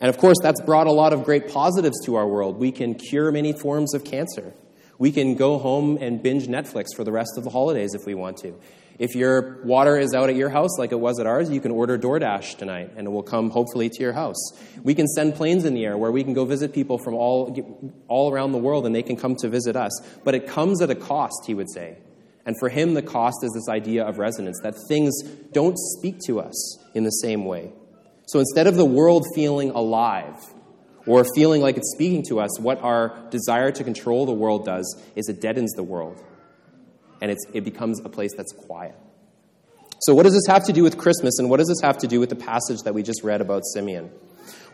And 0.00 0.08
of 0.08 0.18
course, 0.18 0.36
that's 0.42 0.60
brought 0.60 0.88
a 0.88 0.92
lot 0.92 1.12
of 1.12 1.24
great 1.24 1.48
positives 1.48 2.04
to 2.06 2.16
our 2.16 2.26
world. 2.26 2.58
We 2.58 2.72
can 2.72 2.94
cure 2.94 3.30
many 3.30 3.52
forms 3.52 3.94
of 3.94 4.04
cancer. 4.04 4.52
We 4.98 5.12
can 5.12 5.36
go 5.36 5.58
home 5.58 5.96
and 6.00 6.22
binge 6.22 6.48
Netflix 6.48 6.88
for 6.94 7.04
the 7.04 7.12
rest 7.12 7.32
of 7.36 7.44
the 7.44 7.50
holidays 7.50 7.94
if 7.94 8.04
we 8.04 8.14
want 8.14 8.36
to. 8.38 8.58
If 8.98 9.14
your 9.14 9.62
water 9.64 9.96
is 9.96 10.14
out 10.14 10.28
at 10.28 10.36
your 10.36 10.50
house 10.50 10.78
like 10.78 10.92
it 10.92 11.00
was 11.00 11.18
at 11.18 11.26
ours, 11.26 11.50
you 11.50 11.60
can 11.60 11.70
order 11.70 11.98
DoorDash 11.98 12.58
tonight 12.58 12.92
and 12.96 13.06
it 13.06 13.10
will 13.10 13.22
come 13.22 13.50
hopefully 13.50 13.88
to 13.88 14.00
your 14.00 14.12
house. 14.12 14.52
We 14.82 14.94
can 14.94 15.06
send 15.06 15.34
planes 15.34 15.64
in 15.64 15.74
the 15.74 15.84
air 15.84 15.96
where 15.96 16.12
we 16.12 16.22
can 16.24 16.34
go 16.34 16.44
visit 16.44 16.72
people 16.72 16.98
from 16.98 17.14
all, 17.14 17.84
all 18.08 18.32
around 18.32 18.52
the 18.52 18.58
world 18.58 18.86
and 18.86 18.94
they 18.94 19.02
can 19.02 19.16
come 19.16 19.36
to 19.36 19.48
visit 19.48 19.76
us. 19.76 19.92
But 20.24 20.34
it 20.34 20.46
comes 20.46 20.82
at 20.82 20.90
a 20.90 20.94
cost, 20.94 21.44
he 21.46 21.54
would 21.54 21.70
say. 21.70 21.96
And 22.44 22.56
for 22.58 22.68
him, 22.68 22.94
the 22.94 23.02
cost 23.02 23.38
is 23.42 23.52
this 23.52 23.68
idea 23.68 24.04
of 24.04 24.18
resonance, 24.18 24.60
that 24.62 24.74
things 24.88 25.22
don't 25.52 25.78
speak 25.78 26.18
to 26.26 26.40
us 26.40 26.78
in 26.94 27.04
the 27.04 27.10
same 27.10 27.44
way. 27.44 27.72
So 28.26 28.40
instead 28.40 28.66
of 28.66 28.76
the 28.76 28.84
world 28.84 29.24
feeling 29.34 29.70
alive 29.70 30.36
or 31.06 31.24
feeling 31.34 31.62
like 31.62 31.76
it's 31.76 31.92
speaking 31.94 32.24
to 32.28 32.40
us, 32.40 32.58
what 32.58 32.80
our 32.82 33.16
desire 33.30 33.70
to 33.72 33.84
control 33.84 34.26
the 34.26 34.32
world 34.32 34.64
does 34.64 35.00
is 35.14 35.28
it 35.28 35.40
deadens 35.40 35.72
the 35.72 35.82
world 35.82 36.22
and 37.22 37.30
it 37.30 37.64
becomes 37.64 38.00
a 38.00 38.08
place 38.08 38.32
that's 38.36 38.52
quiet. 38.52 38.96
So, 40.00 40.14
what 40.14 40.24
does 40.24 40.34
this 40.34 40.46
have 40.48 40.64
to 40.64 40.72
do 40.72 40.82
with 40.82 40.98
Christmas, 40.98 41.38
and 41.38 41.48
what 41.48 41.58
does 41.58 41.68
this 41.68 41.80
have 41.80 41.96
to 41.98 42.08
do 42.08 42.18
with 42.18 42.28
the 42.28 42.36
passage 42.36 42.80
that 42.84 42.92
we 42.92 43.04
just 43.04 43.22
read 43.22 43.40
about 43.40 43.62
Simeon? 43.64 44.10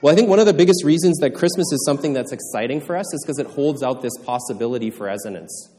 Well, 0.01 0.13
I 0.13 0.17
think 0.17 0.31
one 0.31 0.39
of 0.39 0.47
the 0.47 0.55
biggest 0.55 0.83
reasons 0.85 1.19
that 1.19 1.35
Christmas 1.35 1.67
is 1.71 1.85
something 1.85 2.15
that's 2.15 2.33
exciting 2.33 2.81
for 2.81 2.97
us 2.97 3.13
is 3.13 3.23
because 3.25 3.39
it 3.39 3.47
holds 3.47 3.83
out 3.83 4.01
this 4.01 4.17
possibility 4.25 4.91
for 4.91 5.05
resonance 5.05 5.71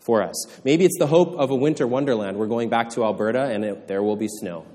for 0.00 0.22
us. 0.22 0.60
Maybe 0.64 0.84
it's 0.84 0.98
the 0.98 1.06
hope 1.06 1.38
of 1.38 1.50
a 1.50 1.54
winter 1.54 1.86
wonderland. 1.86 2.36
We're 2.36 2.48
going 2.48 2.68
back 2.68 2.90
to 2.90 3.04
Alberta, 3.04 3.44
and 3.44 3.64
it, 3.64 3.88
there 3.88 4.02
will 4.02 4.16
be 4.16 4.28
snow. 4.28 4.66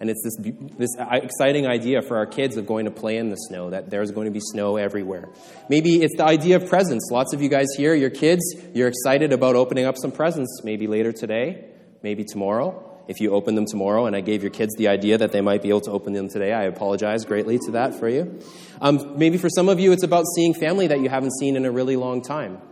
And 0.00 0.10
it's 0.10 0.22
this, 0.24 0.54
this 0.76 0.90
exciting 0.98 1.66
idea 1.66 2.02
for 2.02 2.16
our 2.16 2.26
kids 2.26 2.56
of 2.56 2.66
going 2.66 2.84
to 2.86 2.90
play 2.90 3.16
in 3.16 3.30
the 3.30 3.36
snow, 3.36 3.70
that 3.70 3.90
there's 3.90 4.10
going 4.10 4.26
to 4.26 4.32
be 4.32 4.40
snow 4.40 4.76
everywhere. 4.76 5.28
Maybe 5.68 6.02
it's 6.02 6.16
the 6.16 6.24
idea 6.24 6.56
of 6.56 6.68
presents. 6.68 7.08
Lots 7.12 7.32
of 7.32 7.40
you 7.40 7.48
guys 7.48 7.68
here, 7.76 7.94
your 7.94 8.10
kids, 8.10 8.42
you're 8.74 8.88
excited 8.88 9.32
about 9.32 9.54
opening 9.56 9.86
up 9.86 9.96
some 9.96 10.10
presents, 10.10 10.62
maybe 10.64 10.86
later 10.86 11.12
today, 11.12 11.66
maybe 12.02 12.24
tomorrow. 12.24 12.90
If 13.06 13.20
you 13.20 13.32
open 13.34 13.54
them 13.54 13.66
tomorrow, 13.66 14.06
and 14.06 14.16
I 14.16 14.20
gave 14.20 14.42
your 14.42 14.50
kids 14.50 14.74
the 14.76 14.88
idea 14.88 15.18
that 15.18 15.30
they 15.30 15.42
might 15.42 15.62
be 15.62 15.68
able 15.68 15.82
to 15.82 15.90
open 15.90 16.14
them 16.14 16.28
today, 16.28 16.52
I 16.52 16.64
apologize 16.64 17.24
greatly 17.26 17.58
to 17.66 17.72
that 17.72 17.94
for 17.94 18.08
you. 18.08 18.40
Um, 18.80 19.18
maybe 19.18 19.36
for 19.36 19.50
some 19.50 19.68
of 19.68 19.78
you, 19.78 19.92
it's 19.92 20.02
about 20.02 20.24
seeing 20.34 20.54
family 20.54 20.86
that 20.86 21.00
you 21.00 21.10
haven't 21.10 21.32
seen 21.38 21.54
in 21.54 21.66
a 21.66 21.70
really 21.70 21.96
long 21.96 22.22
time. 22.22 22.62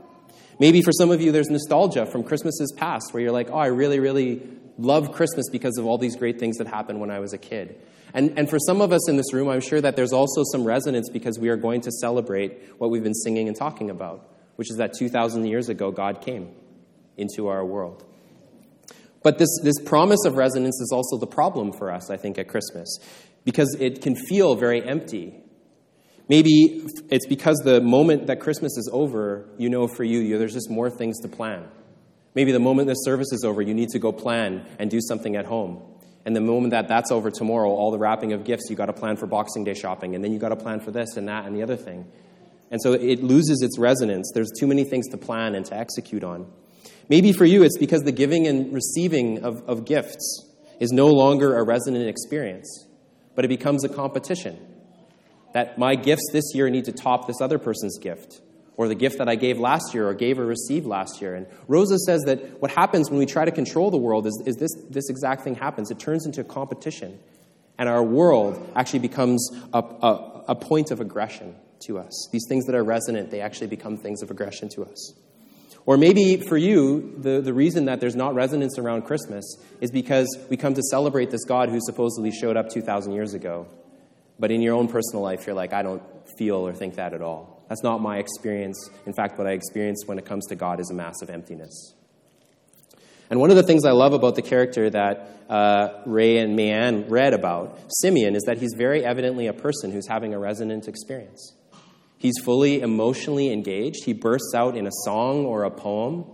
Maybe 0.59 0.81
for 0.81 0.93
some 0.93 1.11
of 1.11 1.21
you, 1.21 1.33
there's 1.33 1.51
nostalgia 1.51 2.07
from 2.07 2.23
Christmases 2.25 2.73
past 2.77 3.13
where 3.13 3.23
you're 3.23 3.33
like, 3.33 3.51
oh, 3.51 3.59
I 3.59 3.67
really, 3.67 4.01
really 4.01 4.43
love 4.79 5.13
Christmas 5.13 5.49
because 5.51 5.79
of 5.79 5.87
all 5.87 5.99
these 5.99 6.17
great 6.17 6.39
things 6.39 6.59
that 6.59 6.67
happened 6.67 7.01
when 7.01 7.11
I 7.11 7.19
was 7.19 7.33
a 7.33 7.39
kid. 7.39 7.81
And, 8.15 8.39
and 8.39 8.51
for 8.51 8.59
some 8.59 8.81
of 8.81 8.93
us 8.93 9.09
in 9.09 9.17
this 9.17 9.33
room, 9.33 9.49
I'm 9.49 9.61
sure 9.61 9.81
that 9.81 9.97
there's 9.97 10.13
also 10.13 10.43
some 10.53 10.65
resonance 10.65 11.09
because 11.09 11.39
we 11.39 11.49
are 11.49 11.57
going 11.57 11.81
to 11.83 11.91
celebrate 11.91 12.61
what 12.79 12.91
we've 12.91 13.03
been 13.03 13.15
singing 13.15 13.49
and 13.49 13.57
talking 13.57 13.89
about 13.91 14.29
which 14.57 14.71
is 14.71 14.77
that 14.77 14.93
2,000 14.95 15.47
years 15.47 15.69
ago, 15.69 15.91
God 15.91 16.21
came 16.21 16.51
into 17.17 17.49
our 17.49 17.65
world. 17.65 18.05
But 19.23 19.39
this, 19.39 19.49
this 19.63 19.79
promise 19.85 20.25
of 20.25 20.35
resonance 20.35 20.81
is 20.81 20.91
also 20.93 21.17
the 21.19 21.27
problem 21.27 21.73
for 21.73 21.93
us, 21.93 22.11
I 22.11 22.17
think, 22.17 22.39
at 22.39 22.49
Christmas, 22.49 22.99
because 23.45 23.77
it 23.79 24.03
can 24.03 24.17
feel 24.17 24.57
very 24.57 24.87
empty. 24.87 25.35
Maybe 26.29 26.87
it's 27.11 27.27
because 27.27 27.61
the 27.65 27.81
moment 27.81 28.27
that 28.27 28.41
Christmas 28.41 28.77
is 28.77 28.89
over, 28.93 29.49
you 29.59 29.69
know 29.69 29.87
for 29.87 30.05
you, 30.05 30.21
you 30.21 30.39
there's 30.39 30.55
just 30.55 30.71
more 30.71 30.91
things 30.91 31.21
to 31.21 31.29
plan. 31.29 31.69
Maybe 32.35 32.53
the 32.53 32.61
moment 32.61 32.89
the 32.89 32.95
service 32.95 33.33
is 33.33 33.45
over, 33.45 33.61
you 33.61 33.75
need 33.75 33.91
to 33.91 33.99
go 33.99 34.13
plan 34.13 34.65
and 34.79 34.91
do 34.91 35.01
something 35.01 35.37
at 35.37 35.45
home. 35.45 35.83
And 36.25 36.37
the 36.37 36.41
moment 36.41 36.71
that 36.71 36.89
that's 36.89 37.11
over 37.11 37.31
tomorrow, 37.31 37.69
all 37.69 37.91
the 37.91 37.99
wrapping 37.99 38.33
of 38.33 38.45
gifts, 38.45 38.71
you 38.71 38.77
got 38.77 38.87
to 38.87 38.93
plan 38.93 39.17
for 39.17 39.27
Boxing 39.27 39.65
Day 39.65 39.75
shopping, 39.75 40.15
and 40.15 40.25
then 40.25 40.33
you 40.33 40.39
got 40.39 40.51
to 40.51 40.57
plan 40.57 40.81
for 40.81 40.91
this 40.91 41.17
and 41.17 41.29
that 41.29 41.45
and 41.47 41.57
the 41.57 41.63
other 41.63 41.77
thing. 41.77 42.11
And 42.71 42.81
so 42.81 42.95
it 42.95 43.23
loses 43.23 43.61
its 43.61 43.79
resonance. 43.79 44.31
There's 44.35 44.51
too 44.59 44.67
many 44.67 44.85
things 44.85 45.09
to 45.09 45.19
plan 45.19 45.55
and 45.55 45.67
to 45.67 45.77
execute 45.77 46.25
on. 46.25 46.51
Maybe 47.09 47.33
for 47.33 47.45
you, 47.45 47.65
it's 47.65 47.77
because 47.77 48.03
the 48.03 48.13
giving 48.13 48.47
and 48.47 48.73
receiving 48.73 49.45
of, 49.45 49.69
of 49.69 49.85
gifts 49.85 50.49
is 50.81 50.91
no 50.91 51.09
longer 51.09 51.59
a 51.59 51.63
resonant 51.65 52.09
experience, 52.09 52.87
but 53.35 53.45
it 53.45 53.49
becomes 53.49 53.85
a 53.85 53.89
competition. 53.89 54.59
That 55.53 55.77
my 55.77 55.97
gifts 55.97 56.31
this 56.33 56.55
year 56.55 56.71
need 56.71 56.87
to 56.87 56.93
top 56.93 57.27
this 57.27 57.43
other 57.43 57.59
person's 57.59 57.99
gift 57.99 58.41
or 58.77 58.89
the 58.89 58.95
gift 58.95 59.19
that 59.19 59.29
I 59.29 59.35
gave 59.35 59.59
last 59.59 59.95
year 59.95 60.09
or 60.09 60.15
gave 60.15 60.39
or 60.39 60.47
received 60.47 60.87
last 60.87 61.21
year. 61.21 61.35
And 61.35 61.47
Rosa 61.69 61.99
says 61.99 62.23
that 62.23 62.61
what 62.61 62.71
happens 62.71 63.11
when 63.11 63.19
we 63.19 63.27
try 63.27 63.45
to 63.45 63.51
control 63.51 63.91
the 63.91 63.99
world 63.99 64.27
is, 64.27 64.43
is 64.47 64.57
this, 64.57 64.71
this 64.89 65.11
exact 65.11 65.43
thing 65.43 65.55
happens. 65.55 65.91
It 65.91 65.99
turns 65.99 66.27
into 66.27 66.43
competition. 66.45 67.19
And 67.79 67.89
our 67.89 68.03
world 68.03 68.71
actually 68.75 69.01
becomes 69.01 69.51
a, 69.73 69.79
a, 69.79 70.45
a 70.49 70.55
point 70.55 70.91
of 70.91 71.01
aggression 71.01 71.55
to 71.87 71.99
us. 71.99 72.29
These 72.33 72.47
things 72.49 72.67
that 72.67 72.75
are 72.75 72.85
resonant, 72.85 73.31
they 73.31 73.41
actually 73.41 73.67
become 73.67 73.97
things 73.97 74.23
of 74.23 74.31
aggression 74.31 74.69
to 74.71 74.85
us. 74.85 75.15
Or 75.85 75.97
maybe 75.97 76.37
for 76.37 76.57
you, 76.57 77.15
the, 77.19 77.41
the 77.41 77.53
reason 77.53 77.87
that 77.87 78.01
there's 78.01 78.15
not 78.15 78.35
resonance 78.35 78.79
around 78.79 79.03
Christmas 79.03 79.57
is 79.81 79.91
because 79.91 80.29
we 80.49 80.57
come 80.57 80.75
to 80.75 80.83
celebrate 80.83 81.31
this 81.31 81.45
God 81.45 81.71
who 81.71 81.81
supposedly 81.81 82.31
showed 82.31 82.57
up 82.57 82.71
2,000 82.71 83.13
years 83.13 83.35
ago. 83.35 83.67
But 84.39 84.53
in 84.53 84.63
your 84.63 84.75
own 84.75 84.89
personal 84.89 85.23
life, 85.23 85.47
you're 85.47 85.57
like, 85.57 85.73
I 85.73 85.83
don't 85.83 86.03
feel 86.39 86.57
or 86.57 86.73
think 86.73 86.97
that 86.97 87.15
at 87.15 87.23
all. 87.23 87.52
That's 87.73 87.83
not 87.83 88.03
my 88.03 88.19
experience. 88.19 88.91
In 89.07 89.15
fact, 89.15 89.39
what 89.39 89.47
I 89.47 89.53
experience 89.53 90.03
when 90.05 90.19
it 90.19 90.27
comes 90.27 90.45
to 90.49 90.55
God 90.55 90.79
is 90.79 90.91
a 90.91 90.93
massive 90.93 91.31
emptiness. 91.31 91.95
And 93.31 93.41
one 93.41 93.49
of 93.49 93.57
the 93.57 93.63
things 93.63 93.87
I 93.87 93.93
love 93.93 94.13
about 94.13 94.35
the 94.35 94.43
character 94.43 94.91
that 94.91 95.47
uh, 95.49 96.03
Ray 96.05 96.37
and 96.37 96.55
Mayanne 96.55 97.07
read 97.09 97.33
about, 97.33 97.79
Simeon, 97.89 98.37
is 98.37 98.43
that 98.43 98.59
he's 98.59 98.75
very 98.77 99.07
evidently 99.07 99.47
a 99.47 99.55
person 99.55 99.91
who's 99.91 100.07
having 100.07 100.35
a 100.35 100.39
resonant 100.39 100.87
experience. 100.87 101.55
He's 102.19 102.35
fully 102.45 102.83
emotionally 102.83 103.51
engaged. 103.51 104.05
He 104.05 104.13
bursts 104.13 104.53
out 104.55 104.77
in 104.77 104.87
a 104.87 104.93
song 105.07 105.47
or 105.47 105.65
a 105.65 105.71
poem. 105.71 106.27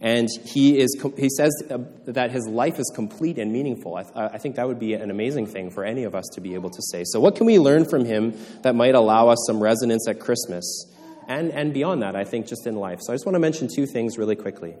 And 0.00 0.28
he, 0.44 0.78
is, 0.78 0.96
he 1.16 1.28
says 1.28 1.50
uh, 1.70 1.78
that 2.06 2.30
his 2.30 2.46
life 2.46 2.78
is 2.78 2.90
complete 2.94 3.36
and 3.38 3.52
meaningful. 3.52 3.96
I, 3.96 4.26
I, 4.26 4.38
think 4.38 4.54
that 4.54 4.68
would 4.68 4.78
be 4.78 4.94
an 4.94 5.10
amazing 5.10 5.46
thing 5.46 5.70
for 5.70 5.84
any 5.84 6.04
of 6.04 6.14
us 6.14 6.24
to 6.34 6.40
be 6.40 6.54
able 6.54 6.70
to 6.70 6.82
say. 6.92 7.02
So, 7.04 7.18
what 7.18 7.34
can 7.34 7.46
we 7.46 7.58
learn 7.58 7.84
from 7.84 8.04
him 8.04 8.38
that 8.62 8.76
might 8.76 8.94
allow 8.94 9.28
us 9.28 9.38
some 9.46 9.60
resonance 9.60 10.06
at 10.08 10.20
Christmas? 10.20 10.86
And, 11.26 11.50
and 11.50 11.74
beyond 11.74 12.02
that, 12.02 12.14
I 12.14 12.22
think, 12.22 12.46
just 12.46 12.64
in 12.66 12.76
life. 12.76 13.00
So, 13.02 13.12
I 13.12 13.16
just 13.16 13.26
want 13.26 13.34
to 13.34 13.40
mention 13.40 13.68
two 13.74 13.86
things 13.86 14.18
really 14.18 14.36
quickly. 14.36 14.76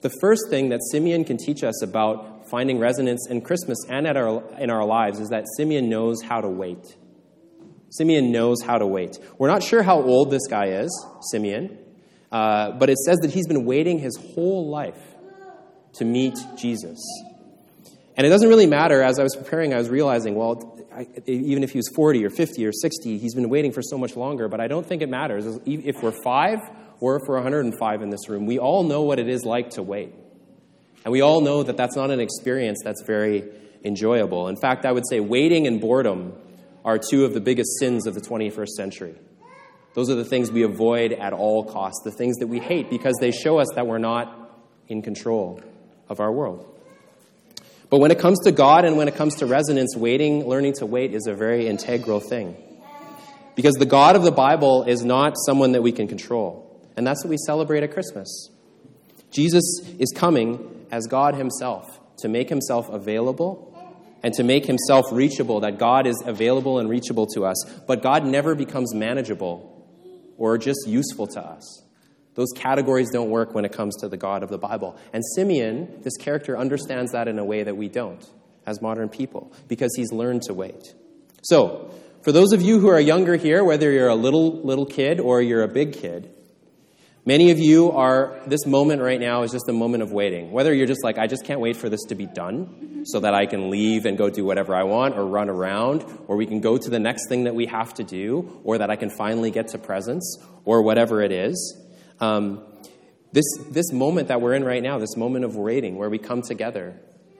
The 0.00 0.10
first 0.20 0.48
thing 0.48 0.70
that 0.70 0.80
Simeon 0.90 1.24
can 1.24 1.36
teach 1.36 1.62
us 1.62 1.82
about 1.82 2.48
finding 2.48 2.78
resonance 2.78 3.26
in 3.28 3.42
Christmas 3.42 3.78
and 3.90 4.06
at 4.06 4.16
our, 4.16 4.42
in 4.58 4.70
our 4.70 4.86
lives 4.86 5.20
is 5.20 5.28
that 5.30 5.44
Simeon 5.56 5.90
knows 5.90 6.22
how 6.22 6.40
to 6.40 6.48
wait. 6.48 6.96
Simeon 7.90 8.32
knows 8.32 8.62
how 8.62 8.78
to 8.78 8.86
wait. 8.86 9.18
We're 9.38 9.48
not 9.48 9.62
sure 9.62 9.82
how 9.82 10.00
old 10.00 10.30
this 10.30 10.46
guy 10.48 10.66
is, 10.66 11.06
Simeon. 11.30 11.78
Uh, 12.30 12.72
but 12.72 12.90
it 12.90 12.98
says 12.98 13.18
that 13.18 13.30
he's 13.30 13.46
been 13.46 13.64
waiting 13.64 13.98
his 13.98 14.16
whole 14.16 14.68
life 14.68 15.00
to 15.94 16.04
meet 16.04 16.36
Jesus. 16.56 16.98
And 18.16 18.26
it 18.26 18.30
doesn't 18.30 18.48
really 18.48 18.66
matter. 18.66 19.02
As 19.02 19.18
I 19.18 19.22
was 19.22 19.36
preparing, 19.36 19.74
I 19.74 19.78
was 19.78 19.88
realizing, 19.88 20.34
well, 20.34 20.76
I, 20.94 21.06
even 21.26 21.62
if 21.62 21.70
he 21.70 21.78
was 21.78 21.90
40 21.94 22.24
or 22.24 22.30
50 22.30 22.64
or 22.66 22.72
60, 22.72 23.18
he's 23.18 23.34
been 23.34 23.48
waiting 23.50 23.72
for 23.72 23.82
so 23.82 23.98
much 23.98 24.16
longer. 24.16 24.48
But 24.48 24.60
I 24.60 24.68
don't 24.68 24.86
think 24.86 25.02
it 25.02 25.08
matters. 25.08 25.44
If 25.66 26.02
we're 26.02 26.14
five 26.24 26.58
or 27.00 27.16
if 27.16 27.22
we're 27.26 27.36
105 27.36 28.02
in 28.02 28.10
this 28.10 28.28
room, 28.28 28.46
we 28.46 28.58
all 28.58 28.84
know 28.84 29.02
what 29.02 29.18
it 29.18 29.28
is 29.28 29.44
like 29.44 29.70
to 29.70 29.82
wait. 29.82 30.14
And 31.04 31.12
we 31.12 31.20
all 31.20 31.40
know 31.40 31.62
that 31.62 31.76
that's 31.76 31.94
not 31.94 32.10
an 32.10 32.20
experience 32.20 32.80
that's 32.82 33.02
very 33.06 33.44
enjoyable. 33.84 34.48
In 34.48 34.56
fact, 34.56 34.84
I 34.84 34.92
would 34.92 35.04
say 35.08 35.20
waiting 35.20 35.66
and 35.66 35.80
boredom 35.80 36.32
are 36.84 36.98
two 36.98 37.24
of 37.24 37.34
the 37.34 37.40
biggest 37.40 37.78
sins 37.78 38.06
of 38.06 38.14
the 38.14 38.20
21st 38.20 38.68
century. 38.68 39.14
Those 39.96 40.10
are 40.10 40.14
the 40.14 40.26
things 40.26 40.52
we 40.52 40.62
avoid 40.62 41.12
at 41.12 41.32
all 41.32 41.64
costs, 41.64 42.02
the 42.04 42.10
things 42.10 42.36
that 42.36 42.48
we 42.48 42.60
hate 42.60 42.90
because 42.90 43.14
they 43.18 43.30
show 43.30 43.58
us 43.58 43.68
that 43.76 43.86
we're 43.86 43.96
not 43.96 44.52
in 44.88 45.00
control 45.00 45.62
of 46.10 46.20
our 46.20 46.30
world. 46.30 46.70
But 47.88 48.00
when 48.00 48.10
it 48.10 48.18
comes 48.18 48.38
to 48.40 48.52
God 48.52 48.84
and 48.84 48.98
when 48.98 49.08
it 49.08 49.14
comes 49.14 49.36
to 49.36 49.46
resonance, 49.46 49.96
waiting, 49.96 50.46
learning 50.46 50.74
to 50.80 50.86
wait 50.86 51.14
is 51.14 51.26
a 51.26 51.32
very 51.32 51.66
integral 51.66 52.20
thing. 52.20 52.62
Because 53.54 53.76
the 53.76 53.86
God 53.86 54.16
of 54.16 54.22
the 54.22 54.30
Bible 54.30 54.82
is 54.82 55.02
not 55.02 55.32
someone 55.46 55.72
that 55.72 55.80
we 55.80 55.92
can 55.92 56.08
control. 56.08 56.78
And 56.94 57.06
that's 57.06 57.24
what 57.24 57.30
we 57.30 57.38
celebrate 57.38 57.82
at 57.82 57.94
Christmas. 57.94 58.50
Jesus 59.30 59.80
is 59.98 60.12
coming 60.14 60.86
as 60.90 61.06
God 61.06 61.36
Himself 61.36 62.00
to 62.18 62.28
make 62.28 62.50
Himself 62.50 62.90
available 62.90 63.72
and 64.22 64.34
to 64.34 64.42
make 64.42 64.66
Himself 64.66 65.06
reachable, 65.10 65.60
that 65.60 65.78
God 65.78 66.06
is 66.06 66.22
available 66.26 66.80
and 66.80 66.86
reachable 66.86 67.26
to 67.28 67.46
us. 67.46 67.64
But 67.86 68.02
God 68.02 68.26
never 68.26 68.54
becomes 68.54 68.92
manageable 68.92 69.72
or 70.38 70.58
just 70.58 70.86
useful 70.86 71.26
to 71.28 71.40
us. 71.40 71.82
Those 72.34 72.52
categories 72.54 73.08
don't 73.10 73.30
work 73.30 73.54
when 73.54 73.64
it 73.64 73.72
comes 73.72 73.96
to 74.02 74.08
the 74.08 74.18
God 74.18 74.42
of 74.42 74.50
the 74.50 74.58
Bible. 74.58 74.98
And 75.12 75.22
Simeon, 75.34 76.02
this 76.02 76.16
character, 76.18 76.56
understands 76.56 77.12
that 77.12 77.28
in 77.28 77.38
a 77.38 77.44
way 77.44 77.62
that 77.62 77.76
we 77.76 77.88
don't 77.88 78.24
as 78.66 78.82
modern 78.82 79.08
people 79.08 79.52
because 79.68 79.90
he's 79.96 80.12
learned 80.12 80.42
to 80.42 80.54
wait. 80.54 80.94
So, 81.42 81.90
for 82.22 82.32
those 82.32 82.52
of 82.52 82.60
you 82.60 82.80
who 82.80 82.88
are 82.88 83.00
younger 83.00 83.36
here, 83.36 83.64
whether 83.64 83.90
you're 83.90 84.08
a 84.08 84.14
little 84.14 84.60
little 84.62 84.84
kid 84.84 85.20
or 85.20 85.40
you're 85.40 85.62
a 85.62 85.68
big 85.68 85.92
kid, 85.92 86.28
Many 87.28 87.50
of 87.50 87.58
you 87.58 87.90
are, 87.90 88.40
this 88.46 88.66
moment 88.66 89.02
right 89.02 89.18
now 89.18 89.42
is 89.42 89.50
just 89.50 89.68
a 89.68 89.72
moment 89.72 90.04
of 90.04 90.12
waiting. 90.12 90.52
Whether 90.52 90.72
you're 90.72 90.86
just 90.86 91.02
like, 91.02 91.18
I 91.18 91.26
just 91.26 91.44
can't 91.44 91.58
wait 91.58 91.76
for 91.76 91.88
this 91.88 92.04
to 92.04 92.14
be 92.14 92.26
done 92.26 93.04
so 93.04 93.18
that 93.18 93.34
I 93.34 93.46
can 93.46 93.68
leave 93.68 94.06
and 94.06 94.16
go 94.16 94.30
do 94.30 94.44
whatever 94.44 94.76
I 94.76 94.84
want 94.84 95.16
or 95.16 95.26
run 95.26 95.50
around, 95.50 96.04
or 96.28 96.36
we 96.36 96.46
can 96.46 96.60
go 96.60 96.78
to 96.78 96.88
the 96.88 97.00
next 97.00 97.28
thing 97.28 97.42
that 97.42 97.54
we 97.56 97.66
have 97.66 97.92
to 97.94 98.04
do, 98.04 98.60
or 98.62 98.78
that 98.78 98.90
I 98.90 98.96
can 98.96 99.10
finally 99.10 99.50
get 99.50 99.66
to 99.68 99.78
presence, 99.78 100.38
or 100.64 100.82
whatever 100.82 101.20
it 101.20 101.32
is. 101.32 101.76
Um, 102.20 102.62
this, 103.32 103.44
this 103.70 103.92
moment 103.92 104.28
that 104.28 104.40
we're 104.40 104.54
in 104.54 104.62
right 104.62 104.82
now, 104.82 105.00
this 105.00 105.16
moment 105.16 105.44
of 105.44 105.56
waiting, 105.56 105.96
where 105.96 106.08
we 106.08 106.18
come 106.18 106.42
together 106.42 106.96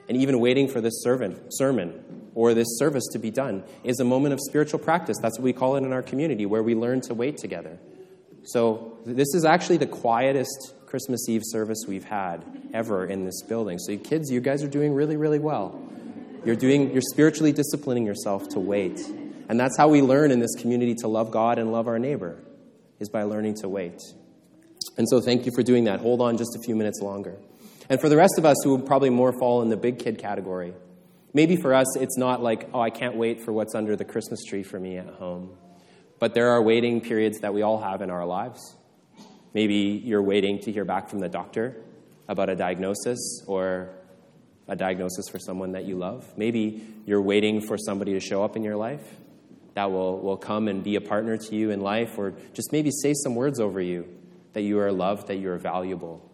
and 0.09 0.17
even 0.17 0.41
waiting 0.41 0.67
for 0.67 0.81
this 0.81 1.01
servant, 1.05 1.39
sermon 1.51 2.31
or 2.35 2.55
this 2.55 2.77
service 2.79 3.07
to 3.13 3.21
be 3.21 3.31
done, 3.31 3.63
is 3.85 4.01
a 4.01 4.05
moment 4.05 4.35
of 4.35 4.41
spiritual 4.41 4.81
practice. 4.81 5.17
That's 5.23 5.39
what 5.39 5.45
we 5.45 5.53
call 5.53 5.77
it 5.77 5.85
in 5.85 5.93
our 5.93 6.03
community, 6.03 6.45
where 6.45 6.65
we 6.65 6.75
learn 6.75 7.03
to 7.03 7.15
wait 7.15 7.37
together. 7.37 7.79
So, 8.47 8.99
this 9.05 9.35
is 9.35 9.45
actually 9.45 9.79
the 9.79 9.89
quietest 9.89 10.75
Christmas 10.87 11.29
Eve 11.29 11.43
service 11.45 11.85
we've 11.89 12.05
had 12.05 12.45
ever 12.73 13.05
in 13.05 13.25
this 13.25 13.43
building. 13.43 13.77
So, 13.81 13.97
kids, 13.97 14.31
you 14.31 14.41
guys 14.41 14.63
are 14.63 14.69
doing 14.69 14.95
really, 14.95 15.17
really 15.17 15.41
well. 15.41 15.81
You're, 16.45 16.55
doing, 16.55 16.93
you're 16.93 17.03
spiritually 17.03 17.51
disciplining 17.51 18.07
yourself 18.07 18.49
to 18.51 18.61
wait. 18.61 19.01
And 19.49 19.59
that's 19.59 19.77
how 19.77 19.89
we 19.89 20.01
learn 20.01 20.31
in 20.31 20.39
this 20.39 20.55
community 20.55 20.95
to 21.01 21.09
love 21.09 21.33
God 21.33 21.59
and 21.59 21.73
love 21.73 21.89
our 21.89 21.99
neighbor, 21.99 22.39
is 23.01 23.09
by 23.09 23.25
learning 23.25 23.57
to 23.63 23.69
wait. 23.69 24.01
And 24.97 25.09
so, 25.09 25.21
thank 25.21 25.45
you 25.45 25.51
for 25.53 25.65
doing 25.65 25.85
that. 25.85 25.99
Hold 25.99 26.21
on 26.21 26.39
just 26.39 26.55
a 26.55 26.61
few 26.65 26.77
minutes 26.77 27.01
longer. 27.03 27.37
And 27.89 28.01
for 28.01 28.09
the 28.09 28.17
rest 28.17 28.35
of 28.39 28.45
us 28.45 28.59
who 28.63 28.77
would 28.77 28.87
probably 28.87 29.11
more 29.11 29.37
fall 29.41 29.63
in 29.63 29.71
the 29.71 29.77
big 29.77 29.99
kid 29.99 30.19
category, 30.19 30.73
maybe 31.35 31.57
for 31.57 31.75
us 31.75 31.97
it's 31.97 32.17
not 32.17 32.45
like, 32.45 32.69
oh, 32.73 32.81
I 32.81 32.91
can't 32.91 33.17
wait 33.17 33.41
for 33.41 33.53
what's 33.53 33.75
under 33.75 33.97
the 33.97 34.05
Christmas 34.05 34.45
tree 34.45 34.63
for 34.63 34.79
me 34.79 34.99
at 34.99 35.09
home. 35.09 35.51
But 36.19 36.35
there 36.35 36.51
are 36.51 36.63
waiting 36.63 37.01
periods 37.01 37.41
that 37.41 37.53
we 37.53 37.63
all 37.63 37.79
have 37.79 38.03
in 38.03 38.11
our 38.11 38.25
lives. 38.25 38.75
Maybe 39.53 40.03
you're 40.05 40.23
waiting 40.23 40.61
to 40.61 40.73
hear 40.73 40.85
back 40.85 41.09
from 41.09 41.21
the 41.21 41.29
doctor 41.29 41.77
about 42.29 42.49
a 42.49 42.57
diagnosis 42.57 43.43
or 43.47 43.91
a 44.69 44.77
diagnosis 44.77 45.29
for 45.29 45.39
someone 45.39 45.73
that 45.73 45.85
you 45.85 45.97
love. 45.97 46.27
Maybe 46.37 46.83
you're 47.05 47.23
waiting 47.23 47.61
for 47.61 47.79
somebody 47.79 48.13
to 48.15 48.21
show 48.21 48.43
up 48.43 48.57
in 48.57 48.65
your 48.65 48.77
life 48.77 49.03
that 49.75 49.91
will, 49.91 50.19
will 50.21 50.37
come 50.39 50.69
and 50.69 50.83
be 50.83 50.97
a 50.97 51.01
partner 51.01 51.37
to 51.37 51.55
you 51.55 51.71
in 51.71 51.81
life, 51.81 52.17
or 52.17 52.33
just 52.55 52.73
maybe 52.73 52.91
say 52.91 53.13
some 53.13 53.35
words 53.35 53.61
over 53.61 53.81
you 53.81 54.09
that 54.55 54.63
you 54.63 54.79
are 54.79 54.91
loved, 54.91 55.29
that 55.29 55.37
you 55.37 55.51
are 55.51 55.59
valuable, 55.59 56.27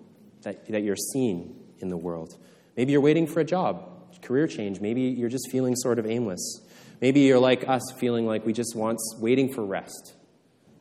that, 0.43 0.65
that 0.69 0.85
you're 0.85 0.95
seen 0.95 1.61
in 1.81 1.89
the 1.89 1.97
world. 1.97 2.37
Maybe 2.77 2.93
you're 2.93 3.01
waiting 3.01 3.27
for 3.27 3.41
a 3.41 3.45
job, 3.45 3.89
career 4.23 4.47
change. 4.47 4.81
Maybe 4.81 5.03
you're 5.03 5.29
just 5.29 5.51
feeling 5.51 5.75
sort 5.75 5.99
of 5.99 6.07
aimless. 6.07 6.61
Maybe 7.03 7.21
you're 7.23 7.41
like 7.41 7.69
us, 7.69 7.83
feeling 7.99 8.27
like 8.27 8.47
we 8.47 8.53
just 8.53 8.77
want 8.77 9.01
waiting 9.19 9.53
for 9.53 9.65
rest. 9.65 10.15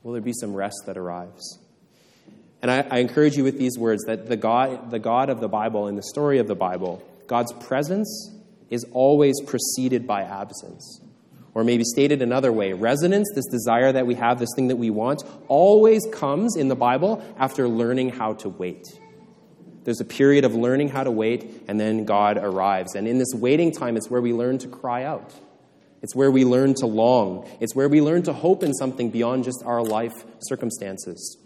Will 0.03 0.13
there 0.13 0.21
be 0.21 0.33
some 0.33 0.53
rest 0.53 0.83
that 0.85 0.95
arrives? 0.95 1.57
And 2.61 2.69
I, 2.69 2.85
I, 2.91 2.97
encourage 2.99 3.35
you 3.35 3.43
with 3.43 3.57
these 3.57 3.75
words 3.75 4.03
that 4.03 4.27
the 4.27 4.37
God, 4.37 4.91
the 4.91 4.99
God 4.99 5.31
of 5.31 5.39
the 5.39 5.47
Bible, 5.47 5.87
in 5.87 5.95
the 5.95 6.03
story 6.03 6.37
of 6.37 6.47
the 6.47 6.53
Bible, 6.53 7.03
God's 7.25 7.51
presence 7.53 8.31
is 8.69 8.85
always 8.91 9.41
preceded 9.41 10.05
by 10.05 10.21
absence. 10.21 11.01
Or 11.55 11.63
maybe 11.63 11.83
stated 11.83 12.21
another 12.21 12.51
way, 12.51 12.73
resonance, 12.73 13.27
this 13.33 13.47
desire 13.47 13.91
that 13.91 14.05
we 14.05 14.13
have, 14.13 14.37
this 14.37 14.51
thing 14.55 14.67
that 14.67 14.75
we 14.75 14.91
want, 14.91 15.23
always 15.47 16.05
comes 16.13 16.55
in 16.55 16.67
the 16.67 16.75
Bible 16.75 17.25
after 17.39 17.67
learning 17.67 18.09
how 18.09 18.33
to 18.35 18.49
wait. 18.49 18.87
There's 19.85 19.99
a 19.99 20.05
period 20.05 20.45
of 20.45 20.53
learning 20.53 20.89
how 20.89 21.03
to 21.03 21.11
wait, 21.11 21.63
and 21.67 21.79
then 21.79 22.05
God 22.05 22.37
arrives. 22.37 22.93
And 22.93 23.07
in 23.07 23.17
this 23.17 23.33
waiting 23.33 23.71
time, 23.71 23.97
it's 23.97 24.09
where 24.09 24.21
we 24.21 24.33
learn 24.33 24.59
to 24.59 24.67
cry 24.67 25.03
out. 25.03 25.33
It's 26.01 26.15
where 26.15 26.31
we 26.31 26.45
learn 26.45 26.73
to 26.75 26.87
long. 26.87 27.47
It's 27.59 27.75
where 27.75 27.87
we 27.87 28.01
learn 28.01 28.23
to 28.23 28.33
hope 28.33 28.63
in 28.63 28.73
something 28.73 29.11
beyond 29.11 29.43
just 29.43 29.63
our 29.65 29.83
life 29.83 30.25
circumstances. 30.39 31.37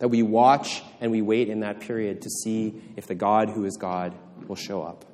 That 0.00 0.08
we 0.08 0.22
watch 0.22 0.82
and 1.00 1.10
we 1.10 1.22
wait 1.22 1.48
in 1.48 1.60
that 1.60 1.80
period 1.80 2.22
to 2.22 2.30
see 2.30 2.82
if 2.96 3.06
the 3.06 3.14
God 3.14 3.50
who 3.50 3.64
is 3.64 3.76
God 3.76 4.14
will 4.48 4.56
show 4.56 4.82
up. 4.82 5.04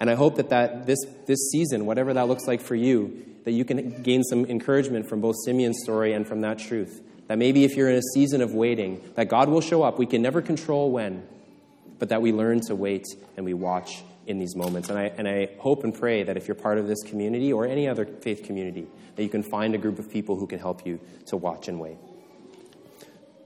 And 0.00 0.08
I 0.08 0.14
hope 0.14 0.36
that, 0.36 0.50
that 0.50 0.86
this, 0.86 1.04
this 1.26 1.50
season, 1.50 1.86
whatever 1.86 2.14
that 2.14 2.28
looks 2.28 2.46
like 2.46 2.60
for 2.60 2.76
you, 2.76 3.24
that 3.44 3.52
you 3.52 3.64
can 3.64 4.02
gain 4.02 4.22
some 4.22 4.44
encouragement 4.46 5.08
from 5.08 5.20
both 5.20 5.34
Simeon's 5.44 5.80
story 5.82 6.12
and 6.12 6.26
from 6.26 6.42
that 6.42 6.58
truth. 6.58 7.02
That 7.26 7.38
maybe 7.38 7.64
if 7.64 7.76
you're 7.76 7.90
in 7.90 7.96
a 7.96 8.02
season 8.14 8.40
of 8.40 8.54
waiting, 8.54 9.02
that 9.16 9.28
God 9.28 9.48
will 9.48 9.60
show 9.60 9.82
up. 9.82 9.98
We 9.98 10.06
can 10.06 10.22
never 10.22 10.40
control 10.40 10.90
when, 10.90 11.26
but 11.98 12.10
that 12.10 12.22
we 12.22 12.32
learn 12.32 12.60
to 12.68 12.74
wait 12.74 13.04
and 13.36 13.44
we 13.44 13.54
watch 13.54 14.02
in 14.28 14.38
these 14.38 14.54
moments. 14.54 14.90
And 14.90 14.98
I, 14.98 15.04
and 15.16 15.26
I 15.26 15.48
hope 15.58 15.82
and 15.84 15.92
pray 15.92 16.22
that 16.22 16.36
if 16.36 16.46
you're 16.46 16.54
part 16.54 16.78
of 16.78 16.86
this 16.86 17.02
community 17.02 17.52
or 17.52 17.66
any 17.66 17.88
other 17.88 18.04
faith 18.04 18.44
community, 18.44 18.86
that 19.16 19.22
you 19.22 19.28
can 19.28 19.42
find 19.42 19.74
a 19.74 19.78
group 19.78 19.98
of 19.98 20.10
people 20.10 20.36
who 20.36 20.46
can 20.46 20.58
help 20.58 20.86
you 20.86 21.00
to 21.26 21.36
watch 21.36 21.66
and 21.66 21.80
wait. 21.80 21.96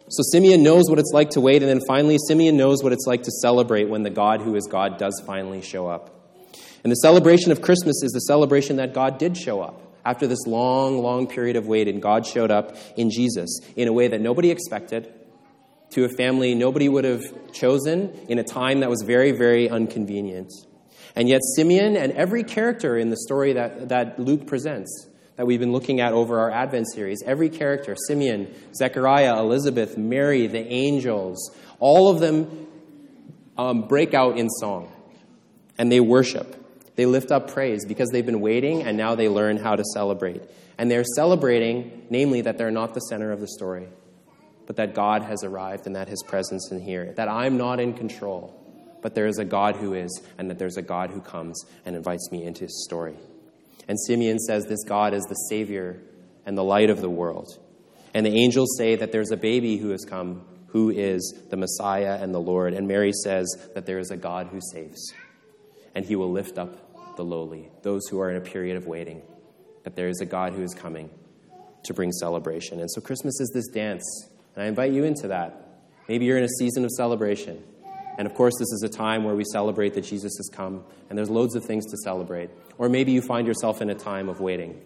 So 0.09 0.23
Simeon 0.33 0.63
knows 0.63 0.91
what 0.91 0.99
it's 0.99 1.13
like 1.15 1.31
to 1.31 1.41
wait, 1.41 1.63
and 1.63 1.71
then 1.71 1.81
finally, 1.89 2.19
Simeon 2.29 2.57
knows 2.57 2.83
what 2.83 2.93
it's 2.93 3.07
like 3.07 3.23
to 3.23 3.31
celebrate 3.31 3.89
when 3.89 4.03
the 4.03 4.11
God 4.11 4.43
who 4.43 4.57
is 4.57 4.67
God 4.71 4.99
does 4.99 5.23
finally 5.27 5.63
show 5.63 5.87
up. 5.87 6.11
And 6.85 6.91
the 6.91 6.97
celebration 6.97 7.53
of 7.53 7.63
Christmas 7.63 8.03
is 8.03 8.11
the 8.13 8.21
celebration 8.21 8.77
that 8.77 8.93
God 8.93 9.19
did 9.19 9.39
show 9.39 9.63
up. 9.63 9.81
After 10.05 10.27
this 10.27 10.47
long, 10.47 10.99
long 10.99 11.29
period 11.29 11.57
of 11.57 11.67
waiting, 11.67 12.01
God 12.01 12.27
showed 12.27 12.51
up 12.51 12.77
in 12.97 13.09
Jesus 13.09 13.61
in 13.77 13.87
a 13.87 13.93
way 13.93 14.09
that 14.09 14.21
nobody 14.21 14.51
expected, 14.51 15.11
to 15.91 16.05
a 16.05 16.09
family 16.09 16.55
nobody 16.55 16.89
would 16.89 17.05
have 17.05 17.23
chosen, 17.53 18.11
in 18.29 18.39
a 18.39 18.45
time 18.45 18.81
that 18.81 18.91
was 18.91 19.03
very, 19.03 19.31
very 19.31 19.69
inconvenient. 19.69 20.53
And 21.15 21.29
yet, 21.29 21.41
Simeon 21.57 21.97
and 21.97 22.13
every 22.13 22.43
character 22.43 22.97
in 22.97 23.11
the 23.11 23.17
story 23.17 23.53
that, 23.55 23.91
that 23.91 24.19
Luke 24.19 24.47
presents, 24.47 25.09
that 25.37 25.47
we've 25.47 25.61
been 25.61 25.73
looking 25.73 26.01
at 26.01 26.13
over 26.13 26.41
our 26.41 26.51
Advent 26.51 26.87
series, 26.93 27.23
every 27.25 27.51
character 27.51 27.97
Simeon, 28.07 28.55
Zechariah, 28.75 29.39
Elizabeth, 29.39 29.97
Mary, 29.99 30.47
the 30.47 30.67
angels 30.67 31.51
all 31.83 32.09
of 32.09 32.21
them 32.21 32.69
um, 33.59 33.89
break 33.89 34.15
out 34.15 34.39
in 34.39 34.49
song 34.49 34.91
and 35.77 35.91
they 35.91 35.99
worship. 35.99 36.57
They 36.95 37.07
lift 37.07 37.33
up 37.33 37.51
praise 37.51 37.85
because 37.85 38.11
they've 38.11 38.25
been 38.25 38.41
waiting 38.41 38.85
and 38.85 38.97
now 38.97 39.17
they 39.17 39.29
learn 39.29 39.57
how 39.57 39.75
to 39.75 39.83
celebrate. 39.93 40.43
And 40.79 40.89
they're 40.89 41.05
celebrating, 41.17 42.07
namely, 42.09 42.43
that 42.43 42.57
they're 42.57 42.71
not 42.71 42.95
the 42.95 43.01
center 43.01 43.33
of 43.33 43.41
the 43.41 43.49
story, 43.49 43.89
but 44.67 44.77
that 44.77 44.95
God 44.95 45.23
has 45.23 45.43
arrived 45.43 45.89
and 45.89 45.97
that 45.97 46.07
his 46.07 46.23
presence 46.23 46.71
is 46.71 46.81
here, 46.81 47.15
that 47.17 47.29
I'm 47.29 47.57
not 47.57 47.81
in 47.81 47.95
control 47.95 48.62
but 49.03 49.15
there 49.15 49.27
is 49.27 49.39
a 49.39 49.45
God 49.45 49.77
who 49.77 49.95
is, 49.95 50.23
and 50.39 50.49
that 50.49 50.59
there's 50.59 50.77
a 50.77 50.83
God 50.83 51.11
who 51.11 51.21
comes 51.21 51.65
and 51.85 51.95
invites 51.95 52.31
me 52.31 52.45
into 52.45 52.65
his 52.65 52.85
story. 52.85 53.17
And 53.89 53.99
Simeon 54.01 54.39
says 54.39 54.67
this 54.67 54.85
God 54.85 55.13
is 55.13 55.25
the 55.25 55.35
Savior 55.35 56.01
and 56.47 56.57
the 56.57 56.65
light 56.65 56.89
of 56.89 57.01
the 57.01 57.11
world. 57.11 57.49
And 58.15 58.25
the 58.25 58.39
angels 58.39 58.77
say 58.79 58.97
that 58.97 59.13
there's 59.13 59.31
a 59.31 59.37
baby 59.37 59.77
who 59.77 59.91
has 59.91 60.05
come 60.05 60.45
who 60.73 60.89
is 60.89 61.35
the 61.51 61.57
Messiah 61.57 62.19
and 62.21 62.35
the 62.35 62.41
Lord. 62.41 62.73
And 62.73 62.89
Mary 62.89 63.13
says 63.25 63.47
that 63.75 63.85
there 63.85 63.99
is 63.99 64.11
a 64.11 64.17
God 64.17 64.49
who 64.49 64.59
saves, 64.73 65.13
and 65.95 66.05
he 66.05 66.17
will 66.17 66.31
lift 66.31 66.59
up 66.59 67.17
the 67.17 67.25
lowly, 67.25 67.71
those 67.83 68.09
who 68.09 68.21
are 68.21 68.31
in 68.31 68.37
a 68.37 68.41
period 68.41 68.79
of 68.79 68.87
waiting, 68.87 69.21
that 69.85 69.97
there 69.97 70.09
is 70.09 70.21
a 70.23 70.27
God 70.27 70.55
who 70.55 70.63
is 70.63 70.75
coming 70.75 71.11
to 71.85 71.93
bring 71.93 72.11
celebration. 72.11 72.81
And 72.81 72.91
so 72.91 73.03
Christmas 73.03 73.39
is 73.39 73.51
this 73.53 73.69
dance, 73.69 74.29
and 74.55 74.65
I 74.65 74.67
invite 74.67 74.93
you 74.93 75.05
into 75.05 75.29
that. 75.29 75.83
Maybe 76.09 76.25
you're 76.25 76.39
in 76.39 76.45
a 76.45 76.59
season 76.59 76.85
of 76.85 76.91
celebration. 76.93 77.63
And 78.19 78.27
of 78.27 78.35
course, 78.35 78.55
this 78.59 78.71
is 78.73 78.83
a 78.83 78.89
time 78.89 79.25
where 79.25 79.35
we 79.35 79.45
celebrate 79.45 79.95
that 79.95 80.03
Jesus 80.03 80.37
has 80.37 80.49
come, 80.53 80.85
and 81.09 81.19
there's 81.19 81.31
loads 81.31 81.55
of 81.55 81.65
things 81.65 81.87
to 81.91 81.97
celebrate. 81.99 82.51
Or 82.79 82.89
maybe 82.89 83.13
you 83.13 83.23
find 83.23 83.47
yourself 83.47 83.81
in 83.81 83.91
a 83.91 83.95
time 83.95 84.29
of 84.29 84.41
waiting. 84.41 84.81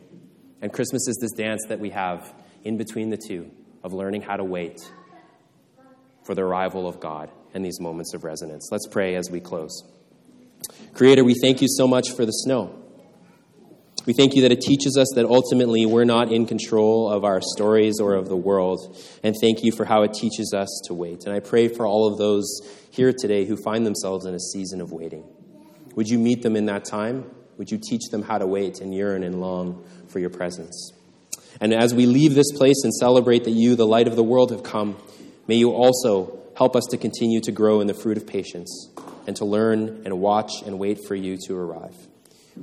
And 0.63 0.73
Christmas 0.73 1.07
is 1.09 1.19
this 1.21 1.33
dance 1.33 1.63
that 1.69 1.81
we 1.81 1.91
have 1.91 2.33
in 2.65 2.77
between 2.77 3.11
the 3.11 3.19
two 3.19 3.51
of 3.83 3.93
learning 3.93 4.23
how 4.23 4.37
to 4.37 4.45
wait 4.45 4.81
for 6.25 6.35
the 6.35 6.43
arrival 6.43 6.89
of 6.89 7.01
God 7.01 7.31
and 7.55 7.65
these 7.65 7.81
moments 7.81 8.15
of 8.15 8.25
resonance. 8.25 8.69
Let's 8.73 8.87
pray 8.87 9.17
as 9.17 9.31
we 9.31 9.41
close. 9.41 9.83
Creator, 10.95 11.25
we 11.25 11.35
thank 11.35 11.61
you 11.61 11.69
so 11.69 11.87
much 11.87 12.11
for 12.11 12.25
the 12.25 12.33
snow. 12.33 12.86
We 14.07 14.13
thank 14.13 14.37
you 14.37 14.43
that 14.43 14.53
it 14.53 14.61
teaches 14.61 14.97
us 14.97 15.09
that 15.17 15.27
ultimately 15.27 15.85
we're 15.85 16.05
not 16.05 16.31
in 16.31 16.47
control 16.47 17.11
of 17.11 17.25
our 17.25 17.41
stories 17.41 17.99
or 18.01 18.15
of 18.15 18.29
the 18.29 18.37
world. 18.37 18.97
And 19.25 19.35
thank 19.41 19.65
you 19.65 19.73
for 19.73 19.85
how 19.85 20.05
it 20.05 20.13
teaches 20.13 20.55
us 20.57 20.69
to 20.87 20.95
wait. 20.95 21.25
And 21.27 21.35
I 21.35 21.41
pray 21.41 21.67
for 21.67 21.87
all 21.87 22.07
of 22.07 22.17
those 22.17 22.61
here 22.93 23.13
today 23.13 23.45
who 23.45 23.57
find 23.57 23.85
themselves 23.85 24.25
in 24.25 24.33
a 24.33 24.39
season 24.39 24.81
of 24.81 24.93
waiting. 24.93 25.25
Would 25.97 26.07
you 26.07 26.21
meet 26.21 26.43
them 26.43 26.55
in 26.55 26.67
that 26.67 26.85
time? 26.85 27.29
Would 27.59 27.73
you 27.73 27.79
teach 27.79 28.11
them 28.13 28.23
how 28.23 28.39
to 28.39 28.47
wait 28.47 28.81
and 28.81 28.95
yearn 28.95 29.25
and 29.25 29.41
long 29.41 29.85
for 30.07 30.21
your 30.21 30.31
presence? 30.31 30.93
And 31.61 31.75
as 31.75 31.93
we 31.93 32.07
leave 32.07 32.35
this 32.35 32.53
place 32.53 32.85
and 32.85 32.95
celebrate 32.95 33.43
that 33.45 33.53
you, 33.53 33.75
the 33.75 33.87
light 33.87 34.07
of 34.07 34.15
the 34.15 34.23
world, 34.23 34.53
have 34.53 34.63
come, 34.63 34.97
may 35.49 35.57
you 35.57 35.73
also 35.73 36.39
help 36.57 36.77
us 36.77 36.85
to 36.91 36.97
continue 36.97 37.41
to 37.41 37.51
grow 37.51 37.81
in 37.81 37.89
the 37.89 37.95
fruit 37.95 38.19
of 38.19 38.27
patience 38.27 38.89
and 39.27 39.35
to 39.37 39.45
learn 39.45 40.03
and 40.05 40.21
watch 40.21 40.53
and 40.65 40.79
wait 40.79 41.05
for 41.09 41.17
you 41.17 41.37
to 41.49 41.57
arrive. 41.57 41.97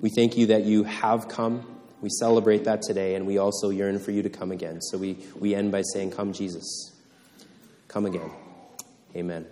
We 0.02 0.10
thank 0.10 0.38
you 0.38 0.48
that 0.48 0.64
you 0.64 0.84
have 0.84 1.28
come. 1.28 1.66
We 2.02 2.10
celebrate 2.10 2.66
that 2.66 2.82
today, 2.82 3.16
and 3.16 3.26
we 3.26 3.38
also 3.38 3.70
yearn 3.70 4.00
for 4.00 4.12
you 4.12 4.24
to 4.24 4.30
come 4.30 4.52
again. 4.52 4.82
So 4.82 4.98
we, 4.98 5.18
we 5.40 5.56
end 5.56 5.72
by 5.72 5.84
saying, 5.94 6.12
Come, 6.12 6.34
Jesus. 6.34 6.92
Come 7.88 8.06
again. 8.06 8.32
Amen. 9.16 9.46